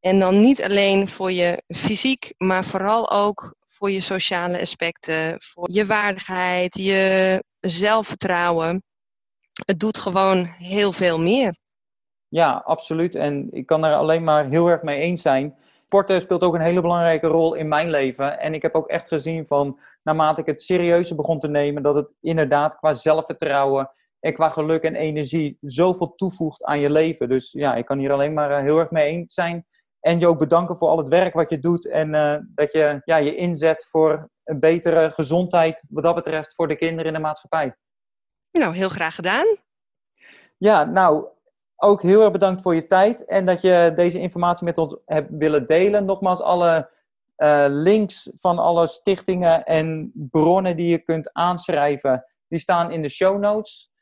En 0.00 0.18
dan 0.18 0.40
niet 0.40 0.62
alleen 0.62 1.08
voor 1.08 1.32
je 1.32 1.62
fysiek, 1.66 2.34
maar 2.36 2.64
vooral 2.64 3.10
ook 3.10 3.56
voor 3.66 3.90
je 3.90 4.00
sociale 4.00 4.60
aspecten, 4.60 5.36
voor 5.42 5.68
je 5.72 5.86
waardigheid, 5.86 6.78
je 6.78 7.42
zelfvertrouwen. 7.66 8.82
Het 9.64 9.80
doet 9.80 9.98
gewoon 9.98 10.44
heel 10.44 10.92
veel 10.92 11.20
meer. 11.20 11.56
Ja, 12.28 12.62
absoluut. 12.64 13.14
En 13.14 13.48
ik 13.52 13.66
kan 13.66 13.84
er 13.84 13.94
alleen 13.94 14.24
maar 14.24 14.48
heel 14.48 14.68
erg 14.68 14.82
mee 14.82 15.00
eens 15.00 15.22
zijn. 15.22 15.56
Sporten 15.84 16.20
speelt 16.20 16.42
ook 16.42 16.54
een 16.54 16.60
hele 16.60 16.80
belangrijke 16.80 17.26
rol 17.26 17.54
in 17.54 17.68
mijn 17.68 17.90
leven. 17.90 18.38
En 18.38 18.54
ik 18.54 18.62
heb 18.62 18.74
ook 18.74 18.88
echt 18.88 19.08
gezien 19.08 19.46
van, 19.46 19.78
naarmate 20.02 20.40
ik 20.40 20.46
het 20.46 20.62
serieuzer 20.62 21.16
begon 21.16 21.38
te 21.38 21.48
nemen, 21.48 21.82
dat 21.82 21.94
het 21.94 22.08
inderdaad 22.20 22.76
qua 22.76 22.92
zelfvertrouwen 22.92 23.90
en 24.20 24.32
qua 24.32 24.48
geluk 24.48 24.82
en 24.82 24.94
energie 24.94 25.58
zoveel 25.60 26.14
toevoegt 26.14 26.64
aan 26.64 26.80
je 26.80 26.90
leven. 26.90 27.28
Dus 27.28 27.52
ja, 27.52 27.74
ik 27.74 27.84
kan 27.84 27.98
hier 27.98 28.12
alleen 28.12 28.32
maar 28.32 28.50
eh, 28.50 28.62
heel 28.62 28.78
erg 28.78 28.90
mee 28.90 29.06
eens 29.06 29.34
zijn. 29.34 29.66
En 30.00 30.18
je 30.18 30.26
ook 30.26 30.38
bedanken 30.38 30.76
voor 30.76 30.88
al 30.88 30.98
het 30.98 31.08
werk 31.08 31.34
wat 31.34 31.50
je 31.50 31.58
doet 31.58 31.88
en 31.88 32.14
uh, 32.14 32.36
dat 32.54 32.72
je 32.72 33.00
ja, 33.04 33.16
je 33.16 33.34
inzet 33.36 33.86
voor 33.90 34.28
een 34.44 34.60
betere 34.60 35.10
gezondheid, 35.10 35.82
wat 35.88 36.04
dat 36.04 36.14
betreft, 36.14 36.54
voor 36.54 36.68
de 36.68 36.76
kinderen 36.76 37.06
in 37.06 37.12
de 37.12 37.18
maatschappij. 37.18 37.76
Nou, 38.50 38.74
heel 38.74 38.88
graag 38.88 39.14
gedaan. 39.14 39.46
Ja, 40.56 40.84
nou, 40.84 41.26
ook 41.76 42.02
heel 42.02 42.22
erg 42.22 42.30
bedankt 42.30 42.62
voor 42.62 42.74
je 42.74 42.86
tijd 42.86 43.24
en 43.24 43.44
dat 43.44 43.60
je 43.60 43.92
deze 43.96 44.20
informatie 44.20 44.64
met 44.64 44.78
ons 44.78 44.96
hebt 45.04 45.30
willen 45.30 45.66
delen. 45.66 46.04
Nogmaals, 46.04 46.40
alle 46.40 46.90
uh, 47.36 47.64
links 47.68 48.30
van 48.36 48.58
alle 48.58 48.86
stichtingen 48.86 49.64
en 49.64 50.12
bronnen 50.14 50.76
die 50.76 50.88
je 50.88 50.98
kunt 50.98 51.32
aanschrijven, 51.32 52.24
die 52.48 52.58
staan 52.58 52.90
in 52.90 53.02
de 53.02 53.08
show 53.08 53.38
notes. 53.38 53.92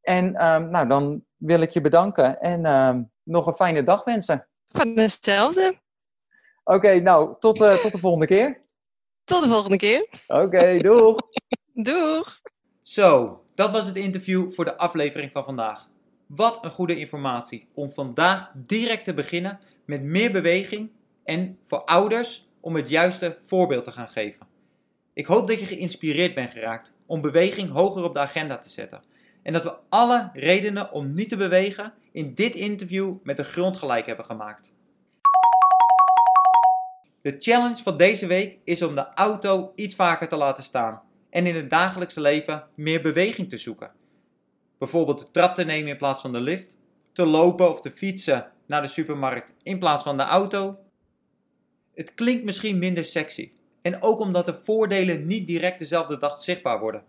En 0.00 0.46
um, 0.46 0.70
nou, 0.70 0.88
dan 0.88 1.24
wil 1.36 1.60
ik 1.60 1.70
je 1.70 1.80
bedanken 1.80 2.40
en 2.40 2.66
um, 2.66 3.12
nog 3.22 3.46
een 3.46 3.54
fijne 3.54 3.82
dag 3.82 4.04
wensen. 4.04 4.48
Van 4.68 4.98
hetzelfde. 4.98 5.80
Oké, 6.64 6.76
okay, 6.76 6.98
nou, 6.98 7.34
tot, 7.38 7.60
uh, 7.60 7.72
tot 7.72 7.92
de 7.92 7.98
volgende 7.98 8.26
keer. 8.26 8.60
Tot 9.26 9.42
de 9.42 9.48
volgende 9.48 9.76
keer. 9.76 10.08
Oké, 10.26 10.42
okay, 10.42 10.78
doeg. 10.88 11.16
doeg. 11.72 12.40
Zo, 12.82 13.42
dat 13.54 13.72
was 13.72 13.86
het 13.86 13.96
interview 13.96 14.52
voor 14.52 14.64
de 14.64 14.76
aflevering 14.76 15.30
van 15.30 15.44
vandaag. 15.44 15.88
Wat 16.26 16.64
een 16.64 16.70
goede 16.70 16.98
informatie 16.98 17.68
om 17.74 17.90
vandaag 17.90 18.50
direct 18.54 19.04
te 19.04 19.14
beginnen 19.14 19.60
met 19.84 20.02
meer 20.02 20.32
beweging 20.32 20.90
en 21.24 21.58
voor 21.62 21.84
ouders 21.84 22.48
om 22.60 22.74
het 22.74 22.88
juiste 22.88 23.38
voorbeeld 23.44 23.84
te 23.84 23.92
gaan 23.92 24.08
geven. 24.08 24.46
Ik 25.12 25.26
hoop 25.26 25.48
dat 25.48 25.60
je 25.60 25.66
geïnspireerd 25.66 26.34
bent 26.34 26.50
geraakt 26.50 26.92
om 27.06 27.20
beweging 27.20 27.70
hoger 27.70 28.04
op 28.04 28.14
de 28.14 28.20
agenda 28.20 28.58
te 28.58 28.70
zetten. 28.70 29.00
En 29.42 29.52
dat 29.52 29.64
we 29.64 29.74
alle 29.88 30.30
redenen 30.32 30.92
om 30.92 31.14
niet 31.14 31.28
te 31.28 31.36
bewegen 31.36 31.92
in 32.12 32.34
dit 32.34 32.54
interview 32.54 33.14
met 33.22 33.36
de 33.36 33.44
grond 33.44 33.76
gelijk 33.76 34.06
hebben 34.06 34.24
gemaakt. 34.24 34.72
De 37.26 37.36
challenge 37.38 37.82
van 37.82 37.96
deze 37.96 38.26
week 38.26 38.58
is 38.64 38.82
om 38.82 38.94
de 38.94 39.14
auto 39.14 39.72
iets 39.74 39.94
vaker 39.94 40.28
te 40.28 40.36
laten 40.36 40.64
staan 40.64 41.02
en 41.30 41.46
in 41.46 41.56
het 41.56 41.70
dagelijkse 41.70 42.20
leven 42.20 42.64
meer 42.74 43.02
beweging 43.02 43.48
te 43.48 43.56
zoeken. 43.56 43.92
Bijvoorbeeld 44.78 45.18
de 45.18 45.30
trap 45.30 45.54
te 45.54 45.64
nemen 45.64 45.88
in 45.88 45.96
plaats 45.96 46.20
van 46.20 46.32
de 46.32 46.40
lift, 46.40 46.76
te 47.12 47.26
lopen 47.26 47.70
of 47.70 47.80
te 47.80 47.90
fietsen 47.90 48.52
naar 48.66 48.82
de 48.82 48.88
supermarkt 48.88 49.54
in 49.62 49.78
plaats 49.78 50.02
van 50.02 50.16
de 50.16 50.22
auto. 50.22 50.78
Het 51.94 52.14
klinkt 52.14 52.44
misschien 52.44 52.78
minder 52.78 53.04
sexy 53.04 53.52
en 53.82 54.02
ook 54.02 54.18
omdat 54.18 54.46
de 54.46 54.54
voordelen 54.54 55.26
niet 55.26 55.46
direct 55.46 55.78
dezelfde 55.78 56.18
dag 56.18 56.40
zichtbaar 56.40 56.80
worden. 56.80 57.04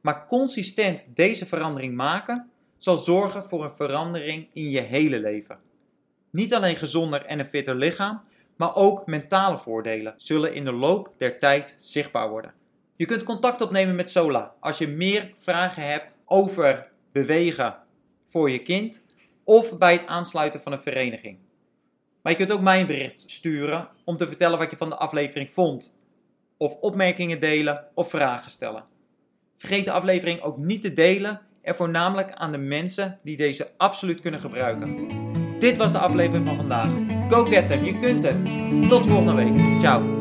Maar 0.00 0.26
consistent 0.26 1.06
deze 1.14 1.46
verandering 1.46 1.94
maken 1.94 2.50
zal 2.76 2.96
zorgen 2.96 3.44
voor 3.44 3.64
een 3.64 3.76
verandering 3.76 4.48
in 4.52 4.70
je 4.70 4.80
hele 4.80 5.20
leven. 5.20 5.58
Niet 6.30 6.54
alleen 6.54 6.76
gezonder 6.76 7.24
en 7.24 7.38
een 7.38 7.46
fitter 7.46 7.74
lichaam, 7.74 8.26
maar 8.58 8.74
ook 8.74 9.06
mentale 9.06 9.58
voordelen 9.58 10.14
zullen 10.16 10.54
in 10.54 10.64
de 10.64 10.72
loop 10.72 11.14
der 11.16 11.38
tijd 11.38 11.74
zichtbaar 11.78 12.30
worden. 12.30 12.52
Je 12.96 13.04
kunt 13.04 13.22
contact 13.22 13.60
opnemen 13.60 13.94
met 13.94 14.10
Sola 14.10 14.54
als 14.60 14.78
je 14.78 14.88
meer 14.88 15.30
vragen 15.34 15.82
hebt 15.82 16.20
over 16.24 16.90
bewegen 17.12 17.76
voor 18.26 18.50
je 18.50 18.62
kind 18.62 19.02
of 19.44 19.78
bij 19.78 19.92
het 19.92 20.06
aansluiten 20.06 20.60
van 20.60 20.72
een 20.72 20.82
vereniging. 20.82 21.38
Maar 22.22 22.32
je 22.32 22.38
kunt 22.38 22.52
ook 22.52 22.60
mij 22.60 22.80
een 22.80 22.86
bericht 22.86 23.30
sturen 23.30 23.88
om 24.04 24.16
te 24.16 24.26
vertellen 24.26 24.58
wat 24.58 24.70
je 24.70 24.76
van 24.76 24.88
de 24.88 24.96
aflevering 24.96 25.50
vond, 25.50 25.94
of 26.56 26.74
opmerkingen 26.74 27.40
delen 27.40 27.84
of 27.94 28.10
vragen 28.10 28.50
stellen. 28.50 28.84
Vergeet 29.56 29.84
de 29.84 29.92
aflevering 29.92 30.40
ook 30.40 30.56
niet 30.56 30.82
te 30.82 30.92
delen 30.92 31.40
en 31.62 31.74
voornamelijk 31.74 32.32
aan 32.32 32.52
de 32.52 32.58
mensen 32.58 33.18
die 33.22 33.36
deze 33.36 33.70
absoluut 33.76 34.20
kunnen 34.20 34.40
gebruiken. 34.40 35.08
Dit 35.58 35.76
was 35.76 35.92
de 35.92 35.98
aflevering 35.98 36.46
van 36.46 36.56
vandaag. 36.56 37.17
Go 37.28 37.44
get 37.44 37.68
them, 37.68 37.84
je 37.84 37.98
kunt 37.98 38.22
het. 38.22 38.44
Tot 38.88 39.06
volgende 39.06 39.34
week. 39.34 39.80
Ciao. 39.80 40.17